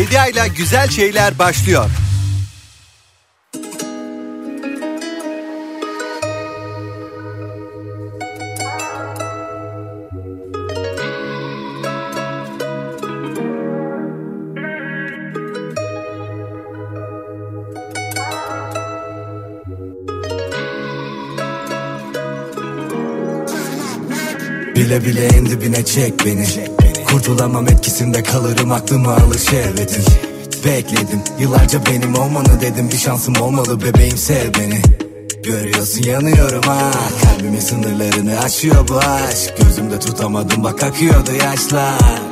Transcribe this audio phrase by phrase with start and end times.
[0.00, 1.90] Bedia ile güzel şeyler başlıyor.
[24.76, 26.46] Bile bile en dibine çek beni
[27.12, 30.04] Kurtulamam etkisinde kalırım aklımı alır şehvetin
[30.64, 32.90] Bekledim yıllarca benim olmanı dedim.
[32.92, 34.82] Bir şansım olmalı bebeğim sev beni.
[35.42, 36.90] Görüyorsun yanıyorum ha.
[37.22, 39.54] Kalbimin sınırlarını aşıyor bu aşk.
[39.58, 42.29] Gözümde tutamadım bak akıyordu yaşlar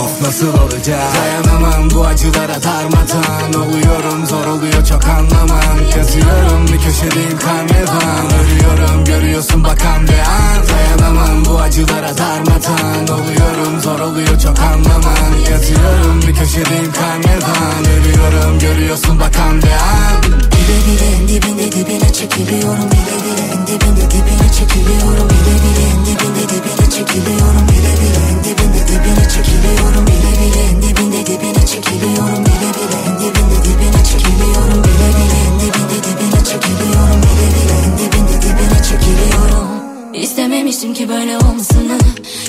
[0.00, 1.00] Of nasıl olacak?
[1.16, 5.76] Dayanamam bu acılara darmadan Oluyorum zor oluyor çok anlamam.
[5.96, 10.58] Yazıyorum bir köşedeyim karnevan Ölüyorum görüyorsun bakan bir an.
[10.68, 15.32] Dayanamam bu acılara darmadan Oluyorum zor oluyor çok anlamam.
[15.50, 20.22] Yazıyorum bir köşedeyim karnevan Ölüyorum görüyorsun bakan bir an.
[20.22, 22.90] Bile bile en dibinde dibine çekiliyorum.
[22.90, 25.28] Bile bile en dibinde dibine çekiliyorum.
[25.30, 27.68] Bile bile en dibinde dibine çekiliyorum.
[27.68, 33.14] Bile bile en dibinde dibine çekiliyorum Bile bile en dibinde dibine çekiliyorum Bile bile en
[33.20, 39.68] dibinde dibine çekiliyorum Bile bile en dibinde dibine çekiliyorum Bile bile en dibinde dibine çekiliyorum.
[40.14, 41.98] İstememiştim ki böyle olmasını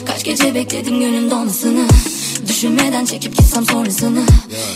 [0.06, 1.88] Kaç gece bekledim gönlüm dolmasını
[2.48, 4.20] Düşünmeden çekip gitsem sonrasını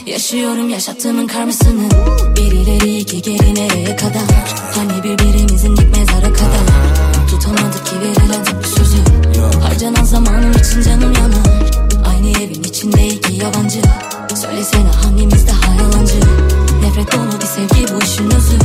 [0.05, 1.89] Yaşıyorum yaşattığımın karmasını.
[2.35, 4.55] Bir ileri iki geri nereye kadar?
[4.75, 7.27] Hani birbirimizin dik mezara kadar?
[7.29, 8.97] Tutamadık ki verilen sözü.
[9.61, 11.80] Harcanan zamanım için canım yanar
[12.21, 13.81] Aynı evin içinde iki yabancı
[14.41, 16.19] Söylesene hangimiz daha yalancı?
[16.81, 18.57] Nefret dolu bir sevgi bu işin özü.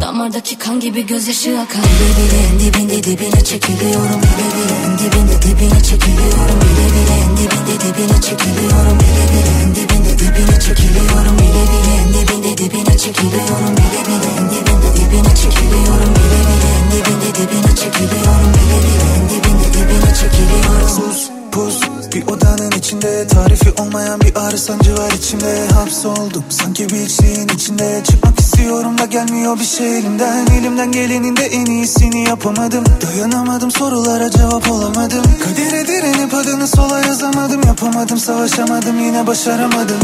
[0.00, 1.82] Damardaki kan gibi gözyaşı akar.
[1.82, 7.36] Bile bile en dibinde dibine çekiliyorum Bile bile en dibinde dibine çekiliyorum Bile bile en
[7.36, 13.72] dibinde dibine çekiliyorum Bile bile en dibinde dibine çekiliyorum Bile bile en dibinde dibine çekiliyorum
[13.76, 19.22] Bile bile en dibinde dibine çekiliyorum Bile bile en dibinde dibine çekiliyorum Bile bile en
[19.30, 20.88] dibinde dibine çekiliyorum.
[20.88, 21.80] Sus pus
[22.14, 25.68] bir odanın içinde Tarifi olmayan bir ağrı sancı var içimde.
[25.74, 28.02] Hapsoldum sanki bir içliğin içinde.
[28.10, 30.46] Çıkmak istiyorum da gelmiyor bir şey elimden.
[30.46, 32.84] Elimden gelenin de en iyisini yapamadım.
[33.02, 35.22] Dayanamadım sorulara cevap olamadım.
[35.44, 37.62] Kadere direnip adını sola yazamadım.
[37.66, 40.00] Yapamadım savaşamadım yine başaramadım.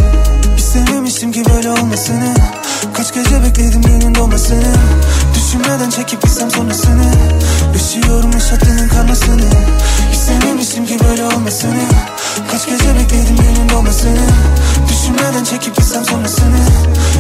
[0.59, 2.35] İstememiştim ki böyle olmasını.
[2.95, 4.75] Kaç gece bekledim günün doğmasını
[5.35, 7.13] Düşünmeden çekip gitsem sonrasını.
[7.75, 9.43] Yaşıyorum yaşattığının karmasını
[10.33, 11.85] İstememiştim ki böyle olmasını
[12.51, 14.27] Kaç gece bekledim günün doğmasını
[14.89, 16.59] Düşünmeden çekip gitsem sonrasını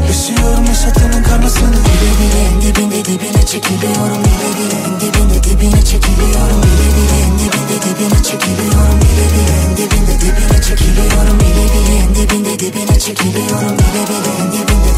[0.06, 6.62] Yaşıyorum yaşattığının karmasını Bile bile en dibinde dibine çekiliyorum Bile bile en dibinde dibine çekiliyorum
[6.62, 12.14] Bile bile en dibinde dibine çekiliyorum Bile bile en dibinde dibine çekiliyorum Bile bile en
[12.14, 14.91] dibinde dibine çekiliyorum Bile bile en dibinde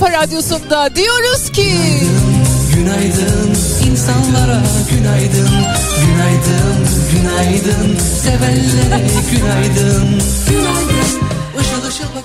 [0.00, 1.74] kafa radyosunda diyoruz ki...
[2.74, 3.54] Günaydın
[3.90, 5.50] insanlara günaydın
[6.00, 11.20] Günaydın, günaydın Sevenlere günaydın Günaydın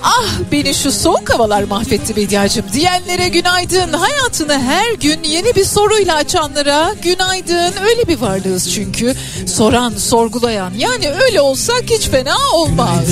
[0.02, 3.92] Ah beni şu soğuk havalar mahvetti Bediacığım diyenlere günaydın.
[3.92, 7.72] Hayatını her gün yeni bir soruyla açanlara günaydın.
[7.84, 9.14] Öyle bir varlığız çünkü.
[9.46, 13.06] Soran, sorgulayan yani öyle olsak hiç fena olmaz.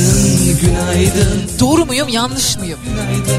[0.60, 2.78] Günaydın Doğru muyum, yanlış mıyım?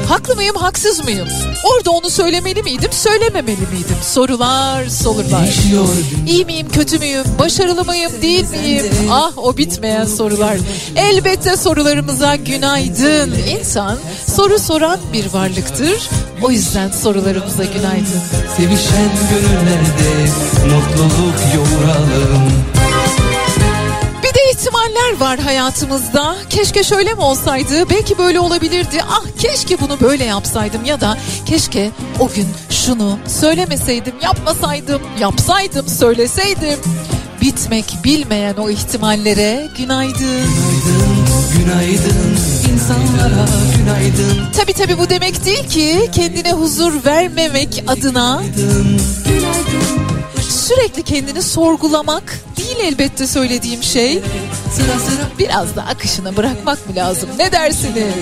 [0.08, 1.28] Haklı mıyım, haksız mıyım?
[1.64, 3.96] Orada onu söylemeli miydim, söylememeli miydim?
[4.02, 5.48] Sorular, sorular.
[6.26, 8.86] İyi miyim, kötü müyüm, başarılı mıyım, değil miyim?
[9.10, 10.56] Ah o bitmeyen sorular.
[10.96, 13.34] Elbette sorularımıza günaydın.
[13.58, 13.98] İnsan
[14.36, 16.08] soru soran bir varlıktır.
[16.42, 18.22] O yüzden sorularımıza günaydın.
[18.56, 20.30] Sevişen gönüllerde
[20.64, 22.75] Mutluluk yoğuralım
[24.56, 26.36] ihtimaller var hayatımızda.
[26.50, 27.90] Keşke şöyle mi olsaydı?
[27.90, 29.02] Belki böyle olabilirdi.
[29.10, 36.78] Ah keşke bunu böyle yapsaydım ya da keşke o gün şunu söylemeseydim, yapmasaydım, yapsaydım, söyleseydim.
[37.40, 40.16] Bitmek bilmeyen o ihtimallere günaydın.
[40.18, 41.26] Günaydın,
[41.58, 42.36] günaydın
[42.72, 48.42] insanlara günaydın Tabi tabi bu demek değil ki kendine huzur vermemek adına
[50.68, 54.22] sürekli kendini sorgulamak değil elbette söylediğim şey.
[55.38, 57.28] Biraz da akışına bırakmak mı lazım?
[57.38, 58.14] Ne dersiniz?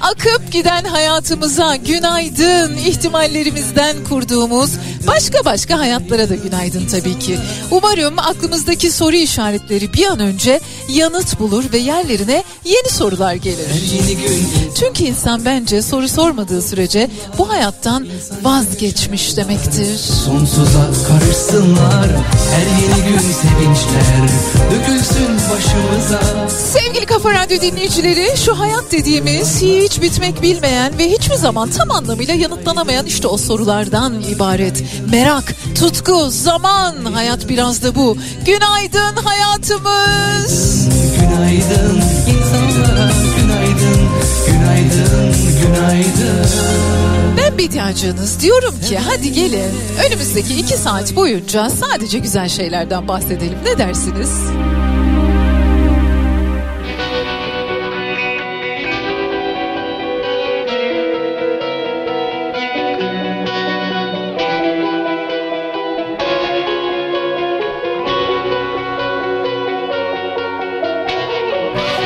[0.00, 4.70] Akıp giden hayatımıza günaydın ihtimallerimizden kurduğumuz
[5.06, 7.38] başka başka hayatlara da günaydın tabii ki.
[7.70, 13.66] Umarım aklımızdaki soru işaretleri bir an önce yanıt bulur ve yerlerine yeni sorular gelir.
[14.80, 18.06] Çünkü insan bence soru sormadığı sürece bu hayattan
[18.42, 19.96] vazgeçmiş demektir.
[19.96, 20.92] Sonsuza
[21.54, 22.08] karışsınlar
[22.50, 24.28] Her yeni gün sevinçler
[24.70, 31.70] Dökülsün başımıza Sevgili Kafa Radyo dinleyicileri şu hayat dediğimiz hiç bitmek bilmeyen ve hiçbir zaman
[31.70, 34.84] tam anlamıyla yanıtlanamayan işte o sorulardan ibaret.
[35.10, 38.16] Merak, tutku, zaman hayat biraz da bu.
[38.46, 40.88] Günaydın hayatımız.
[41.20, 44.08] Günaydın insanlara Günaydın
[44.46, 49.70] Günaydın Günaydın Ben Bediacığınız diyorum ki hadi gelin
[50.06, 53.58] önümüzdeki iki saat boyunca sadece güzel şeylerden bahsedelim.
[53.64, 54.30] Ne dersiniz?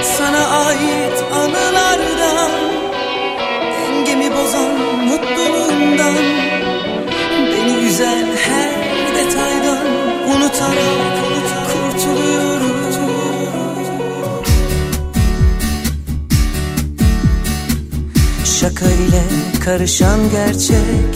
[0.03, 0.38] Sana
[4.19, 4.71] Dengemi bozan
[5.09, 6.15] mutluluğundan
[7.53, 8.71] Beni üzen her
[9.15, 9.87] detaydan
[10.37, 11.19] Unutarak
[11.67, 12.79] kurtuluyorum
[18.45, 19.23] Şaka ile
[19.65, 21.15] karışan gerçek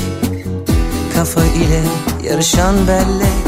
[1.14, 1.82] Kafa ile
[2.28, 3.46] yarışan bellek.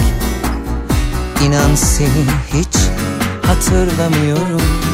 [1.47, 2.25] İnan seni
[2.55, 2.77] hiç
[3.47, 4.94] hatırlamıyorum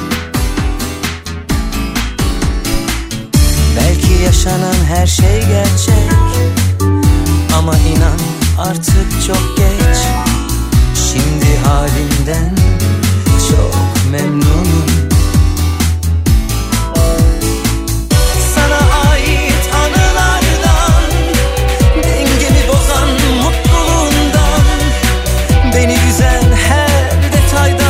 [4.31, 6.11] yaşanan her şey gerçek.
[7.59, 8.19] Ama inan
[8.59, 9.99] artık çok geç.
[10.95, 12.57] Şimdi halimden
[13.49, 15.01] çok memnunum.
[25.75, 27.90] Beni üzen her detaydan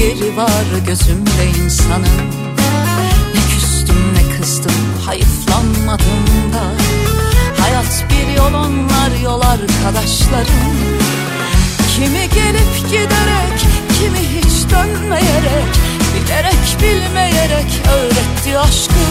[0.00, 2.04] Değeri var gözümde insanın.
[3.34, 4.72] Ne küstüm ne kızdım
[5.06, 6.62] hayıflanmadım da
[7.62, 10.76] Hayat bir yol onlar yol arkadaşlarım.
[11.94, 13.58] Kimi gelip giderek
[13.98, 15.72] kimi hiç dönmeyerek
[16.14, 19.04] Bilerek bilmeyerek öğretti aşkı.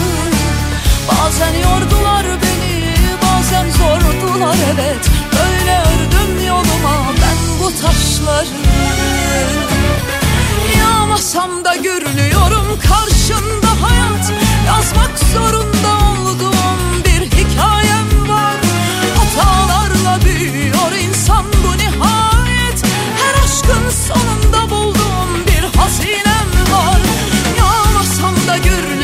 [1.08, 5.10] Bazen yordular beni bazen zordular evet.
[5.46, 8.80] Öyle ördüm yoluma ben bu taşları
[11.10, 14.32] Olmasam da görünüyorum karşında hayat.
[14.66, 15.88] Yazmak zorunda
[16.22, 18.56] olduğum bir hikayem var.
[19.16, 22.84] Hatalarla büyüyor insan bu nihayet.
[23.16, 27.00] Her aşkın sonunda bulduğum bir hazinem var.
[27.56, 28.99] Ne da görünüyorum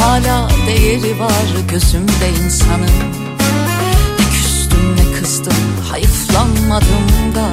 [0.00, 2.90] Hala değeri var gözümde insanın.
[4.18, 5.54] Ne küstüm ne kızdım
[5.90, 7.46] hayıflanmadım da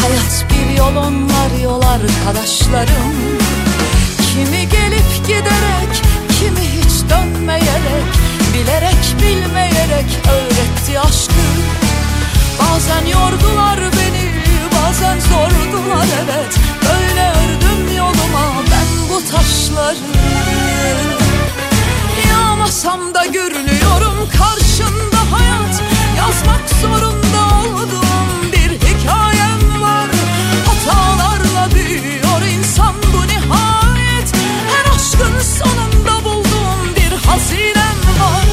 [0.00, 3.14] Hayat bir yol onlar yol arkadaşlarım.
[4.32, 8.06] Kimi gelip giderek kimi hiç dönmeyerek
[8.54, 11.44] Bilerek bilmeyerek öğretti aşkı.
[12.60, 14.32] Bazen yordular beni
[14.74, 16.71] bazen zordular evet
[19.32, 19.96] taşları.
[22.30, 25.82] Yağmasam da görünüyorum karşında hayat.
[26.16, 30.10] Yazmak zorunda olduğum bir hikayem var.
[30.66, 34.32] Hatalarla büyüyor insan bu nihayet.
[34.72, 38.46] Her aşkın sonunda bulduğum bir hazinem var.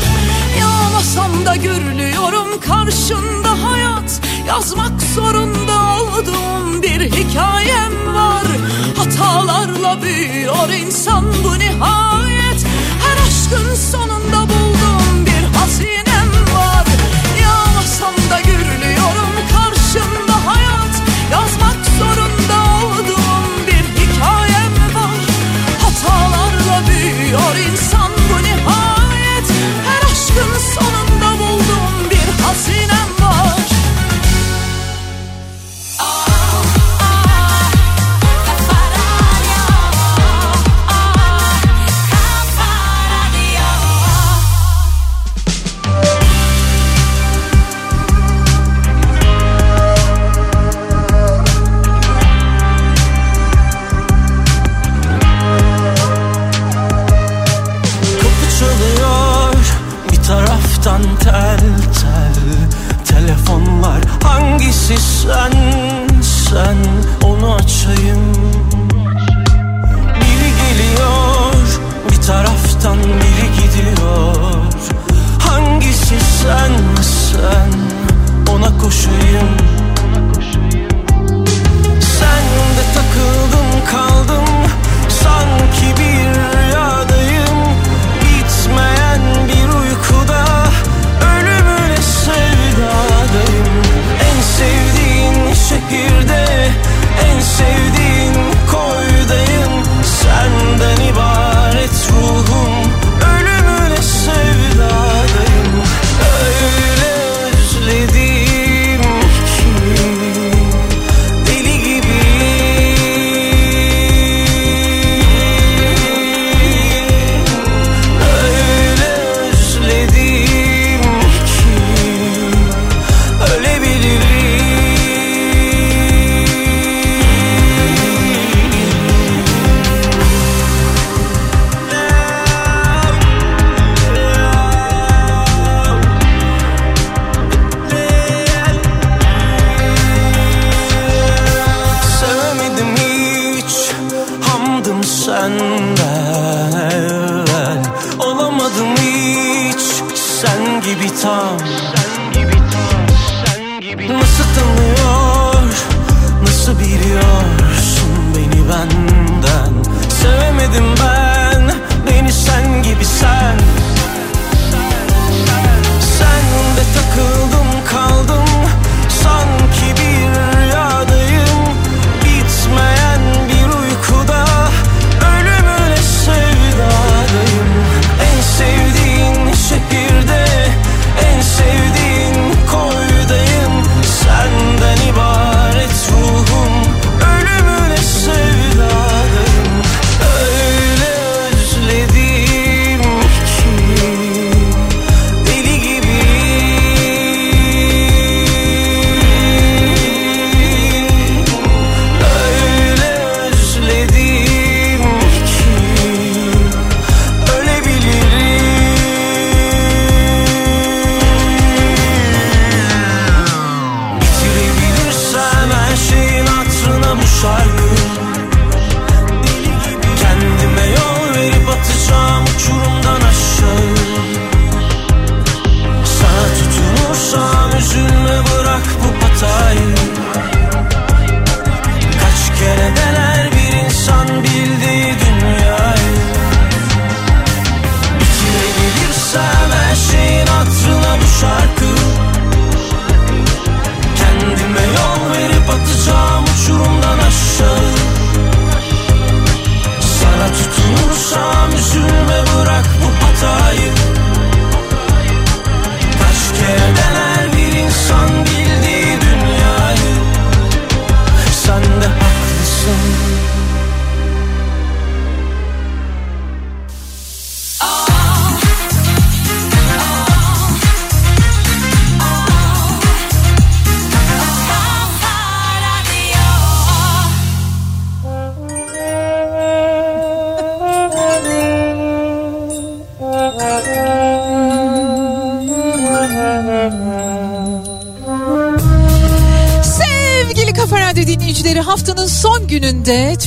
[0.59, 4.21] Yağmasam da görülüyorum karşında hayat.
[4.47, 8.18] Yazmak zorunda olduğum bir hikayem var
[9.19, 12.65] Hatalarla büyüyor insan bu nihayet.
[13.03, 16.08] Her aşkın sonunda bulduğum bir hazinem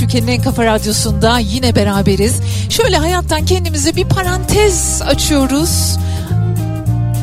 [0.03, 2.41] Türkiye'nin en kafa radyosunda yine beraberiz.
[2.69, 5.99] Şöyle hayattan kendimize bir parantez açıyoruz.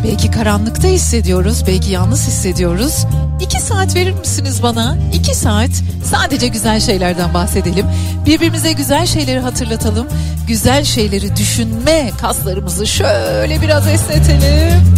[0.04, 3.06] Belki karanlıkta hissediyoruz, belki yalnız hissediyoruz.
[3.42, 4.98] İki saat verir misiniz bana?
[5.14, 5.70] İki saat
[6.06, 7.86] sadece güzel şeylerden bahsedelim.
[8.26, 10.08] Birbirimize güzel şeyleri hatırlatalım.
[10.48, 14.89] Güzel şeyleri düşünme kaslarımızı şöyle biraz esnetelim.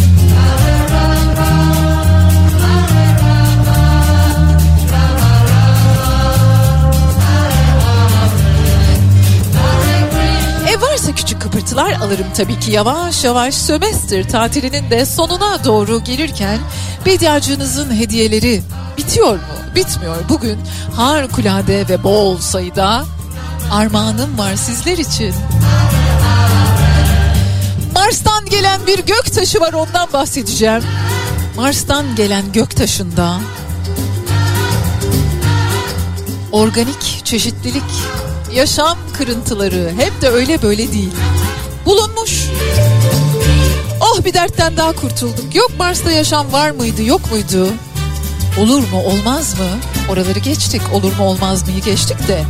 [11.72, 16.58] Kıpırtılar alırım tabii ki yavaş yavaş sömestr tatilinin de sonuna doğru gelirken
[17.06, 18.62] bediacınızın hediyeleri
[18.96, 19.40] bitiyor mu?
[19.74, 20.16] Bitmiyor.
[20.28, 20.58] Bugün
[20.96, 23.04] harikulade ve bol sayıda
[23.72, 25.34] armağanım var sizler için.
[27.94, 30.82] Mars'tan gelen bir gök taşı var ondan bahsedeceğim.
[31.56, 33.36] Mars'tan gelen gök taşında
[36.52, 37.82] organik çeşitlilik,
[38.54, 41.12] yaşam kırıntıları hep de öyle böyle değil.
[41.86, 42.48] Bulunmuş.
[44.00, 45.54] Oh bir dertten daha kurtulduk.
[45.54, 47.68] Yok Mars'ta yaşam var mıydı yok muydu?
[48.60, 49.66] Olur mu olmaz mı?
[50.12, 50.82] Oraları geçtik.
[50.92, 52.44] Olur mu olmaz mıyı geçtik de.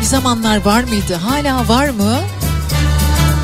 [0.00, 1.14] Bir zamanlar var mıydı?
[1.14, 2.18] Hala var mı?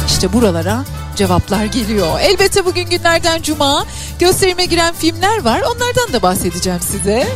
[0.09, 0.85] İşte buralara
[1.16, 2.20] cevaplar geliyor.
[2.20, 3.87] Elbette bugün günlerden cuma
[4.18, 5.61] gösterime giren filmler var.
[5.61, 7.28] Onlardan da bahsedeceğim size.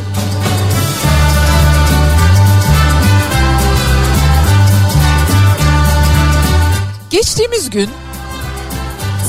[7.13, 7.89] Geçtiğimiz gün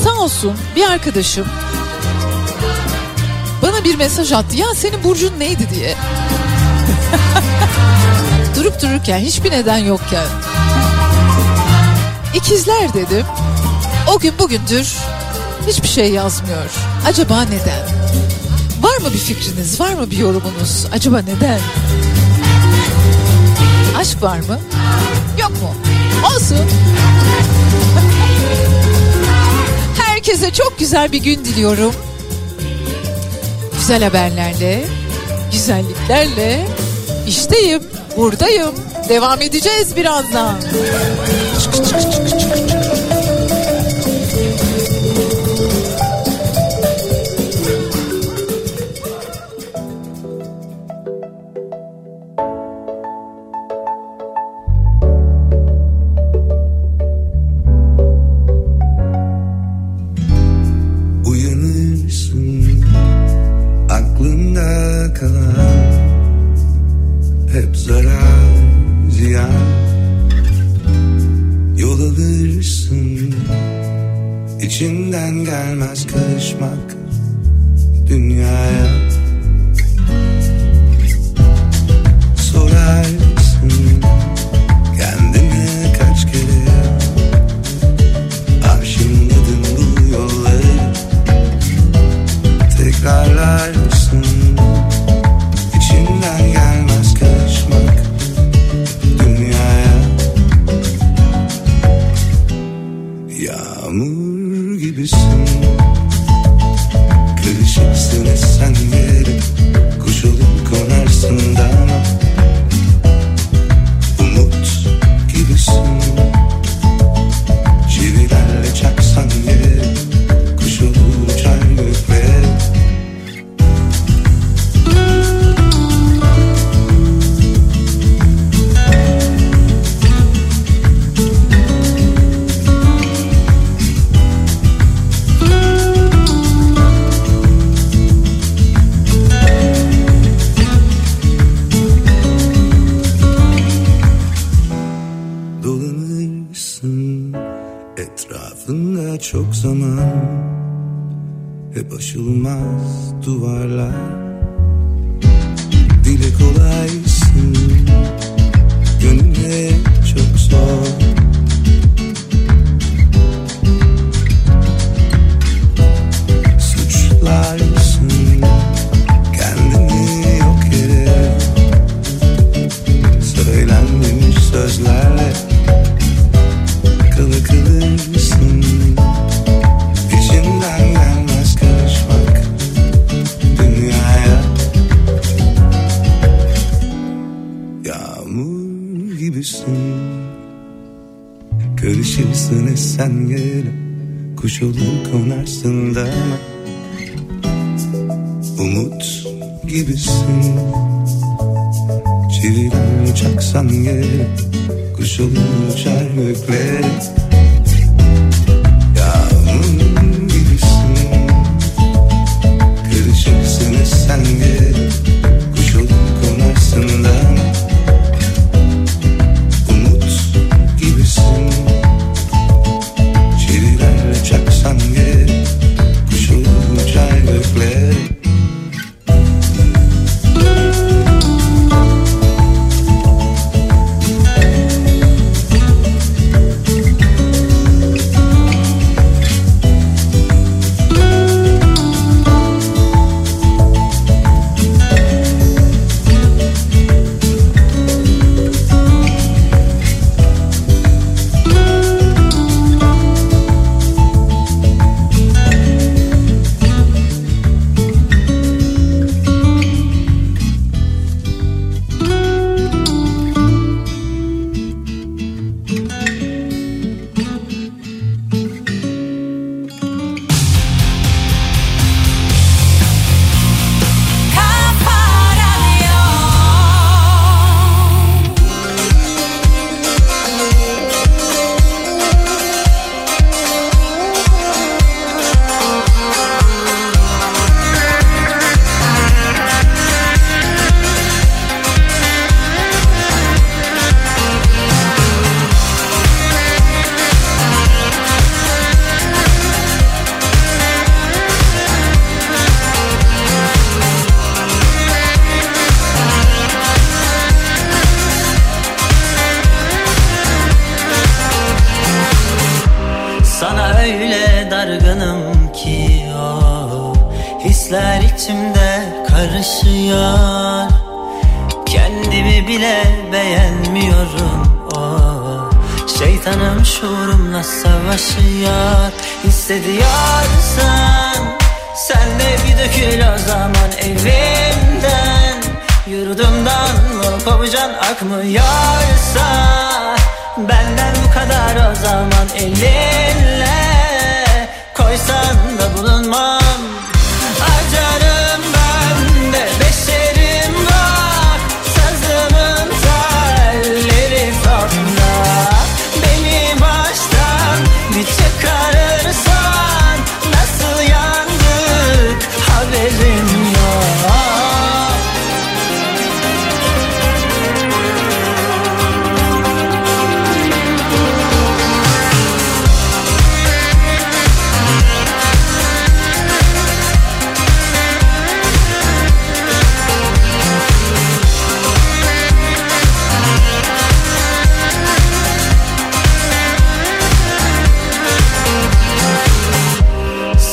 [0.03, 1.45] sağ olsun bir arkadaşım
[3.61, 4.57] bana bir mesaj attı.
[4.57, 5.95] Ya senin burcun neydi diye.
[8.55, 10.25] Durup dururken hiçbir neden yokken.
[12.33, 13.25] İkizler dedim.
[14.07, 14.93] O gün bugündür
[15.67, 16.71] hiçbir şey yazmıyor.
[17.07, 17.87] Acaba neden?
[18.81, 19.79] Var mı bir fikriniz?
[19.79, 20.85] Var mı bir yorumunuz?
[20.91, 21.59] Acaba neden?
[23.97, 24.59] Aşk var mı?
[25.41, 25.75] Yok mu?
[26.25, 26.65] Olsun.
[30.35, 31.95] Herkese çok güzel bir gün diliyorum.
[33.79, 34.83] Güzel haberlerle,
[35.51, 36.67] güzelliklerle
[37.27, 37.83] işteyim,
[38.17, 38.75] buradayım.
[39.09, 40.55] Devam edeceğiz birazdan.
[41.63, 42.84] Uyanırsın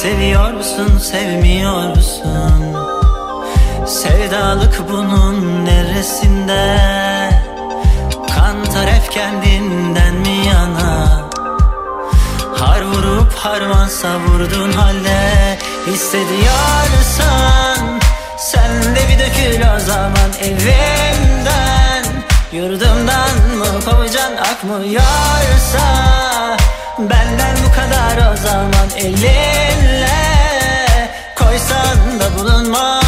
[0.02, 2.76] Seviyor musun sevmiyor musun?
[3.86, 6.78] Sevdalık bunun neresinde?
[8.36, 11.20] Kan taref kendinden mi yana?
[12.56, 18.00] Har vurup harman savurdun halde Hissediyorsan
[18.38, 22.04] Sen de bir dökül o zaman evimden.
[22.52, 25.82] Yurdumdan mı kovucan akmıyorsa
[26.98, 30.08] Benden bu kadar o zaman elinle
[31.34, 33.01] Koysan da bulunmaz.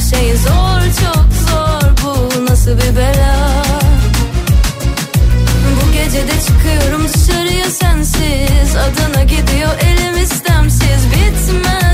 [0.00, 1.90] Şey Zor çok zor.
[2.02, 3.62] Bu nasıl bir bela?
[5.76, 8.76] Bu gece de çıkıyorum dışarıya sensiz.
[8.76, 11.06] Adına gidiyor elim istemsiz.
[11.12, 11.89] Bitmez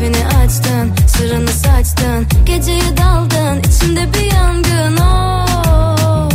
[0.00, 6.30] Kalbini açtın, sırrını saçtın Geceye daldın, içimde bir yangın oh.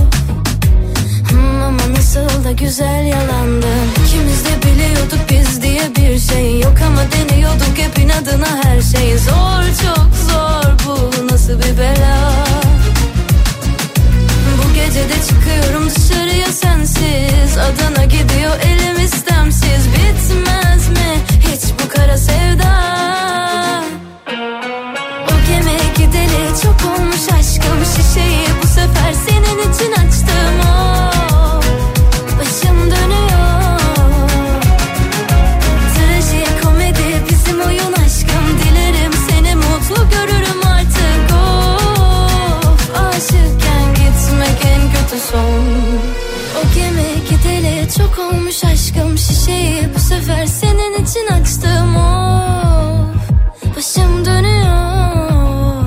[1.30, 3.88] Hmm, ama nasıl da güzel yalandın.
[4.06, 9.18] İkimiz de biliyorduk biz diye bir şey yok Ama deniyorduk hep inadına her şey.
[9.18, 12.32] Zor çok zor bu nasıl bir bela.
[14.58, 17.58] Bu gece de çıkıyorum dışarıya sensiz.
[17.58, 19.88] Adana gidiyor elim istemsiz.
[19.88, 22.86] Bitmez mi hiç bu kara sevda
[48.16, 51.96] çok olmuş aşkım Şişeyi bu sefer senin için açtım.
[51.96, 55.86] Of Başım dönüyor.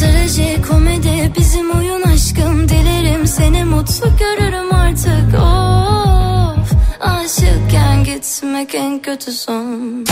[0.00, 2.68] Trajikomedi bizim oyun aşkım.
[2.68, 5.34] Dilerim seni mutlu görürüm artık.
[5.34, 10.04] Of aşıkken gitmek en kötü son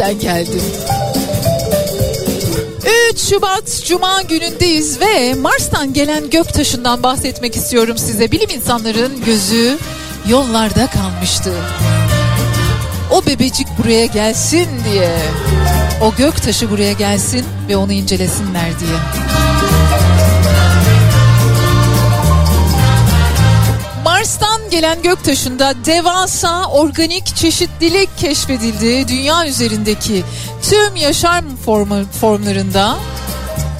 [0.00, 0.62] Yeniden geldim.
[3.12, 8.32] 3 Şubat Cuma günündeyiz ve Mars'tan gelen göktaşından bahsetmek istiyorum size.
[8.32, 9.78] Bilim insanların gözü
[10.28, 11.52] yollarda kalmıştı.
[13.10, 15.10] O bebecik buraya gelsin diye.
[16.02, 18.98] O göktaşı buraya gelsin ve onu incelesinler diye.
[24.04, 29.08] Mars'tan gelen göktaşında devasa organik çeşitlilik keşfedildi.
[29.08, 30.24] Dünya üzerindeki
[30.62, 32.98] tüm yaşam formu, formlarında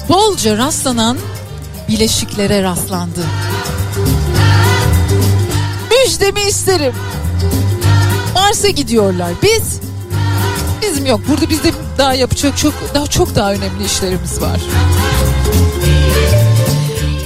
[0.09, 1.17] bolca rastlanan
[1.87, 3.19] bileşiklere rastlandı.
[5.91, 6.93] Müjdemi isterim.
[8.33, 9.31] Mars'a gidiyorlar.
[9.43, 9.79] Biz
[10.81, 11.21] bizim yok.
[11.29, 14.59] Burada bizde daha yapacak çok daha çok daha önemli işlerimiz var.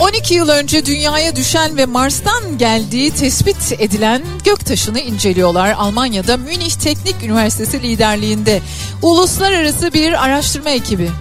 [0.05, 5.71] 12 yıl önce dünyaya düşen ve Mars'tan geldiği tespit edilen göktaşını inceliyorlar.
[5.77, 8.61] Almanya'da Münih Teknik Üniversitesi liderliğinde
[9.01, 11.11] uluslararası bir araştırma ekibi.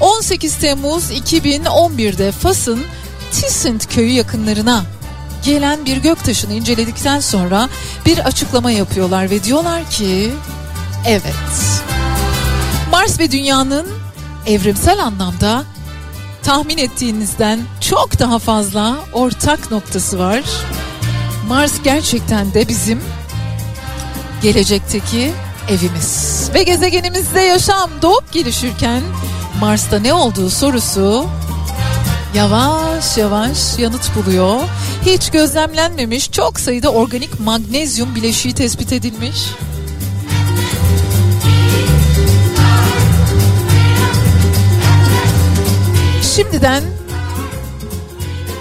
[0.00, 2.84] 18 Temmuz 2011'de Fas'ın
[3.32, 4.84] Tisint köyü yakınlarına
[5.44, 7.68] gelen bir göktaşını inceledikten sonra
[8.06, 10.30] bir açıklama yapıyorlar ve diyorlar ki
[11.06, 11.82] evet
[12.90, 13.86] Mars ve dünyanın
[14.46, 15.64] evrimsel anlamda
[16.44, 17.60] tahmin ettiğinizden
[17.94, 20.42] çok daha fazla ortak noktası var.
[21.48, 23.00] Mars gerçekten de bizim
[24.42, 25.32] gelecekteki
[25.68, 26.50] evimiz.
[26.54, 29.02] Ve gezegenimizde yaşam doğup gelişirken
[29.60, 31.26] Mars'ta ne olduğu sorusu
[32.34, 34.60] yavaş yavaş yanıt buluyor.
[35.06, 39.38] Hiç gözlemlenmemiş çok sayıda organik magnezyum bileşiği tespit edilmiş.
[46.36, 46.82] Şimdiden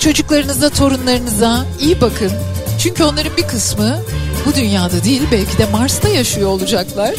[0.04, 2.32] çocuklarınıza, torunlarınıza iyi bakın.
[2.80, 4.02] Çünkü onların bir kısmı
[4.46, 7.16] bu dünyada değil belki de Mars'ta yaşıyor olacaklar.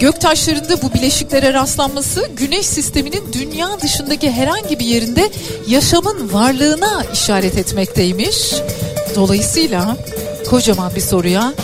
[0.00, 5.30] Göktaşlarında bu bileşiklere rastlanması güneş sisteminin dünya dışındaki herhangi bir yerinde
[5.68, 8.54] yaşamın varlığına işaret etmekteymiş.
[9.14, 9.96] Dolayısıyla
[10.50, 11.54] kocaman bir soruya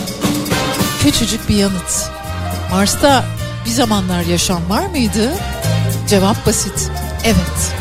[1.03, 2.09] küçücük bir yanıt.
[2.71, 3.25] Mars'ta
[3.65, 5.33] bir zamanlar yaşam var mıydı?
[6.07, 6.91] Cevap basit.
[7.23, 7.73] Evet.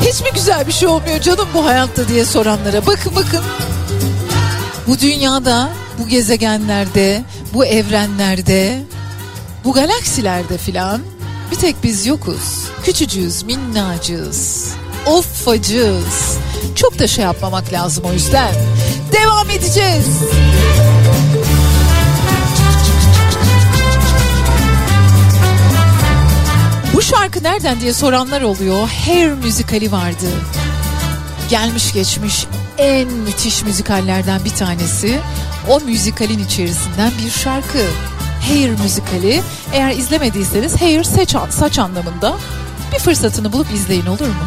[0.00, 3.40] Hiç mi güzel bir şey olmuyor canım bu hayatta diye soranlara bakın bakın.
[4.86, 7.22] Bu dünyada, bu gezegenlerde,
[7.54, 8.82] bu evrenlerde,
[9.64, 11.00] bu galaksilerde filan
[11.50, 12.68] bir tek biz yokuz.
[12.84, 14.72] Küçücüğüz, minnacığız,
[15.06, 16.38] offacığız.
[16.74, 18.54] Çok da şey yapmamak lazım o yüzden.
[19.12, 20.06] Devam edeceğiz.
[27.10, 28.88] Şarkı nereden diye soranlar oluyor.
[29.06, 30.26] Hair müzikali vardı.
[31.50, 32.46] Gelmiş geçmiş
[32.78, 35.18] en müthiş müzikallerden bir tanesi.
[35.68, 37.78] O müzikalin içerisinden bir şarkı.
[38.48, 39.42] Hair müzikali.
[39.72, 42.36] Eğer izlemediyseniz hair saç, saç anlamında
[42.92, 44.44] bir fırsatını bulup izleyin olur mu?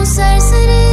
[0.00, 0.89] İçindeki o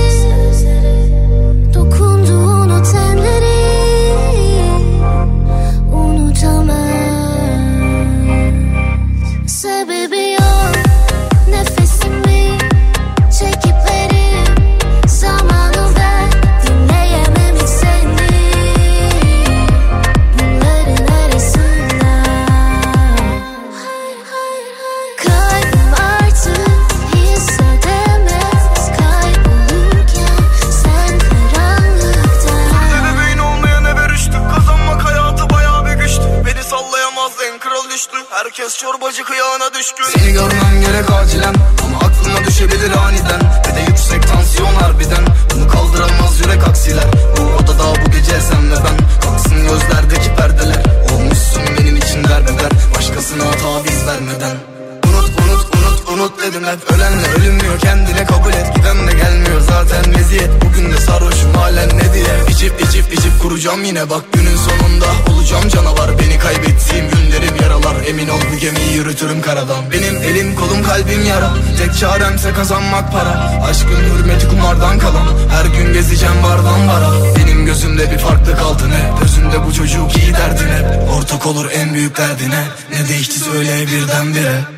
[72.98, 73.64] kazanmak para.
[73.70, 75.28] Aşkın hürmeti kumardan kalan.
[75.50, 77.36] Her gün gezeceğim bardan bara.
[77.36, 81.94] Benim gözümde bir farklı kaldı ne Gözünde bu çocuk iyi derdin hep Ortak olur en
[81.94, 82.64] büyük derdine.
[82.92, 84.77] Ne değişti söyle birdenbire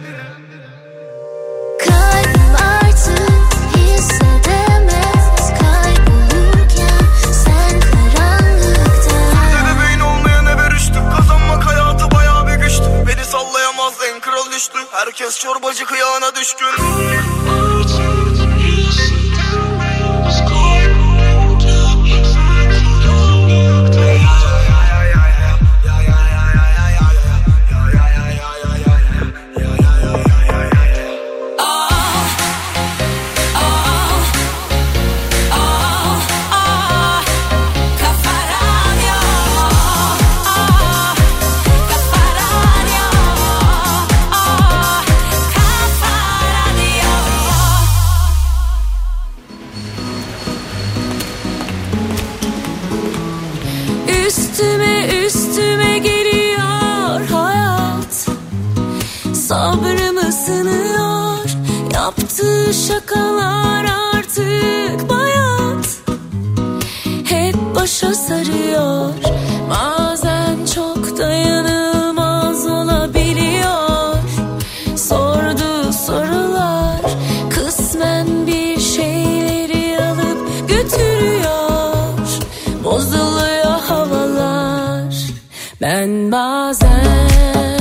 [87.09, 87.78] bazen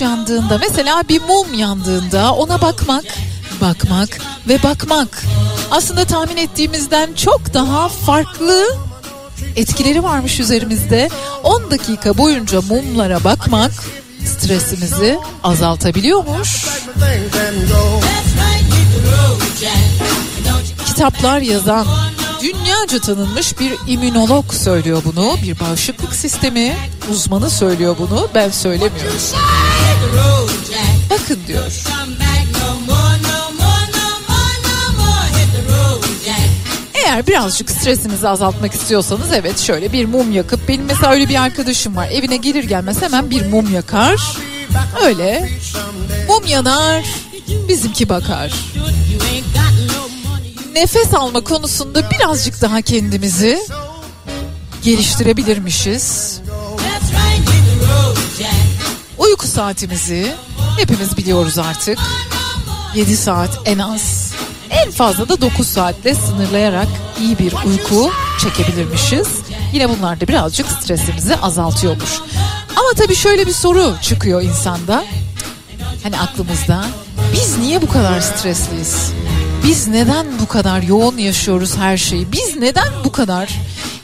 [0.00, 3.04] yandığında mesela bir mum yandığında ona bakmak,
[3.60, 4.08] bakmak
[4.48, 5.22] ve bakmak
[5.70, 8.76] aslında tahmin ettiğimizden çok daha farklı
[9.56, 11.08] etkileri varmış üzerimizde.
[11.42, 13.72] 10 dakika boyunca mumlara bakmak
[14.26, 16.66] stresimizi azaltabiliyormuş.
[20.86, 21.86] Kitaplar yazan
[22.42, 25.36] dünyaca tanınmış bir immünolog söylüyor bunu.
[25.42, 26.76] Bir bağışıklık sistemi
[27.10, 28.28] uzmanı söylüyor bunu.
[28.34, 29.20] Ben söylemiyorum.
[31.10, 31.72] Bakın diyor.
[36.94, 41.96] Eğer birazcık stresinizi azaltmak istiyorsanız evet şöyle bir mum yakıp benim mesela öyle bir arkadaşım
[41.96, 42.08] var.
[42.10, 44.36] Evine gelir gelmez hemen bir mum yakar.
[45.04, 45.50] Öyle.
[46.28, 47.04] Mum yanar
[47.68, 48.52] bizimki bakar.
[50.74, 53.58] Nefes alma konusunda birazcık daha kendimizi
[54.82, 56.29] geliştirebilirmişiz
[59.40, 60.34] uyku saatimizi
[60.78, 61.98] hepimiz biliyoruz artık
[62.94, 64.32] 7 saat en az
[64.70, 66.86] en fazla da 9 saatle sınırlayarak
[67.20, 69.28] iyi bir uyku çekebilirmişiz.
[69.72, 72.20] Yine bunlar da birazcık stresimizi azaltıyormuş.
[72.76, 75.04] Ama tabii şöyle bir soru çıkıyor insanda.
[76.02, 76.84] Hani aklımızda
[77.32, 79.12] biz niye bu kadar stresliyiz?
[79.64, 82.32] Biz neden bu kadar yoğun yaşıyoruz her şeyi?
[82.32, 83.48] Biz neden bu kadar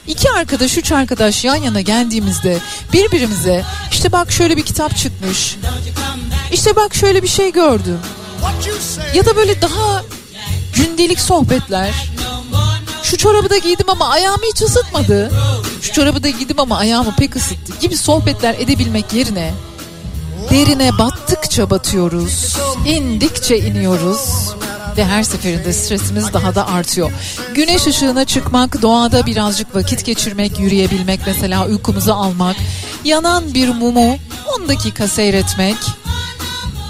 [0.07, 2.59] İki arkadaş, üç arkadaş yan yana geldiğimizde
[2.92, 5.57] birbirimize işte bak şöyle bir kitap çıkmış.
[6.52, 7.98] İşte bak şöyle bir şey gördüm.
[9.14, 10.02] Ya da böyle daha
[10.74, 11.94] gündelik sohbetler.
[13.02, 15.32] Şu çorabı da giydim ama ayağımı hiç ısıtmadı.
[15.82, 19.54] Şu çorabı da giydim ama ayağımı pek ısıttı gibi sohbetler edebilmek yerine
[20.50, 24.50] derine battıkça batıyoruz, indikçe iniyoruz
[24.97, 27.12] ve her seferinde stresimiz daha da artıyor.
[27.55, 32.57] Güneş ışığına çıkmak, doğada birazcık vakit geçirmek, yürüyebilmek mesela uykumuzu almak,
[33.05, 34.18] yanan bir mumu
[34.61, 35.76] 10 dakika seyretmek,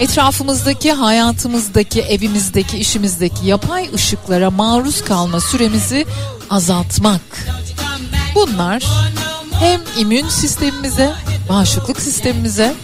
[0.01, 6.07] etrafımızdaki, hayatımızdaki, evimizdeki, işimizdeki yapay ışıklara maruz kalma süremizi
[6.51, 7.21] azaltmak.
[8.35, 8.85] Bunlar
[9.61, 11.13] hem immün sistemimize,
[11.49, 12.75] bağışıklık sistemimize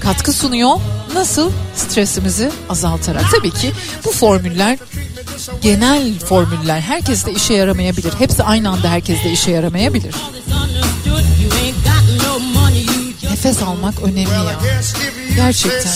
[0.00, 0.76] katkı sunuyor.
[1.14, 1.52] Nasıl?
[1.76, 3.24] Stresimizi azaltarak.
[3.30, 3.72] Tabii ki
[4.04, 4.78] bu formüller
[5.62, 6.80] genel formüller.
[6.80, 8.12] Herkes de işe yaramayabilir.
[8.18, 10.14] Hepsi aynı anda herkes de işe yaramayabilir.
[13.30, 14.58] Nefes almak önemli ya.
[15.36, 15.90] Gerçekten.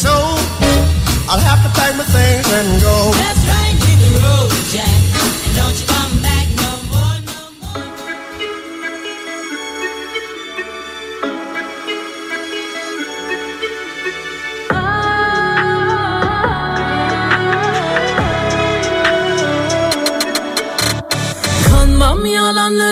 [1.31, 3.13] I'll have to pack my things and go.
[3.13, 4.89] That's right, hit the road, Jack.
[5.47, 6.08] And don't you come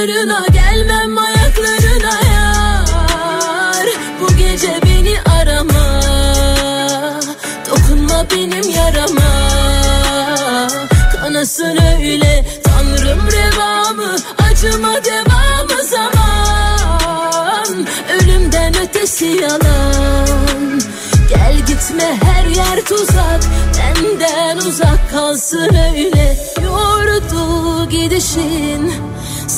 [0.08, 3.86] yalanlarına gelmem ayaklarına yar.
[4.20, 6.00] Bu gece beni arama.
[7.70, 9.48] Dokunma benim yarama.
[11.12, 14.16] Kanasın öyle tanrım revamı.
[14.50, 17.86] Acıma devamı zaman.
[18.14, 20.80] Ölümden ötesi yalan.
[21.28, 23.40] Gel gitme her yer tuzak.
[23.78, 26.36] Benden uzak kalsın öyle.
[26.64, 28.92] Yordu gidişin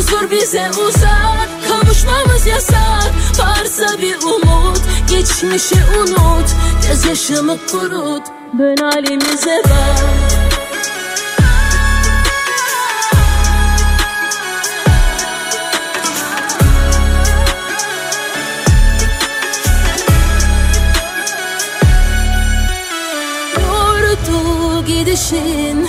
[0.00, 3.12] Huzur bize uzak Kavuşmamız yasak.
[3.38, 4.80] Varsa bir umut
[5.10, 6.48] Geçmişi unut.
[6.88, 8.22] Gözyaşımı kurut
[8.58, 10.40] Dön halimize bak.
[24.86, 25.88] Gidişin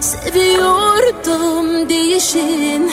[0.00, 2.92] Seviyordum değişin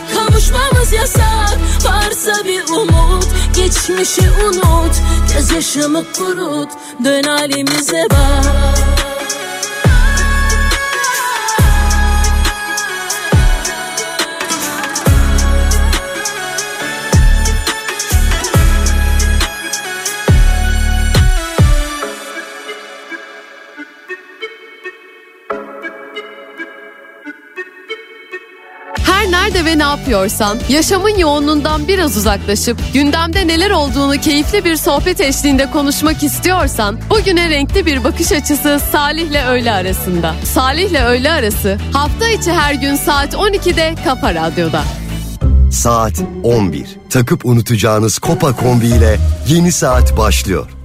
[0.41, 1.57] Konuşmamız yasak.
[1.85, 4.95] Varsa bir umut Geçmişi unut.
[5.33, 6.69] Gözyaşımı kurut
[7.03, 8.81] Dön halimize bak
[29.91, 37.49] yapıyorsan yaşamın yoğunluğundan biraz uzaklaşıp gündemde neler olduğunu keyifli bir sohbet eşliğinde konuşmak istiyorsan bugüne
[37.49, 40.35] renkli bir bakış açısı Salih'le öğle arasında.
[40.43, 44.83] Salih'le öğle arası hafta içi her gün saat 12'de Kafa Radyo'da.
[45.71, 46.13] Saat
[46.43, 46.85] 11.
[47.09, 49.17] Takıp unutacağınız Kopa kombi ile
[49.47, 50.80] yeni saat başlıyor.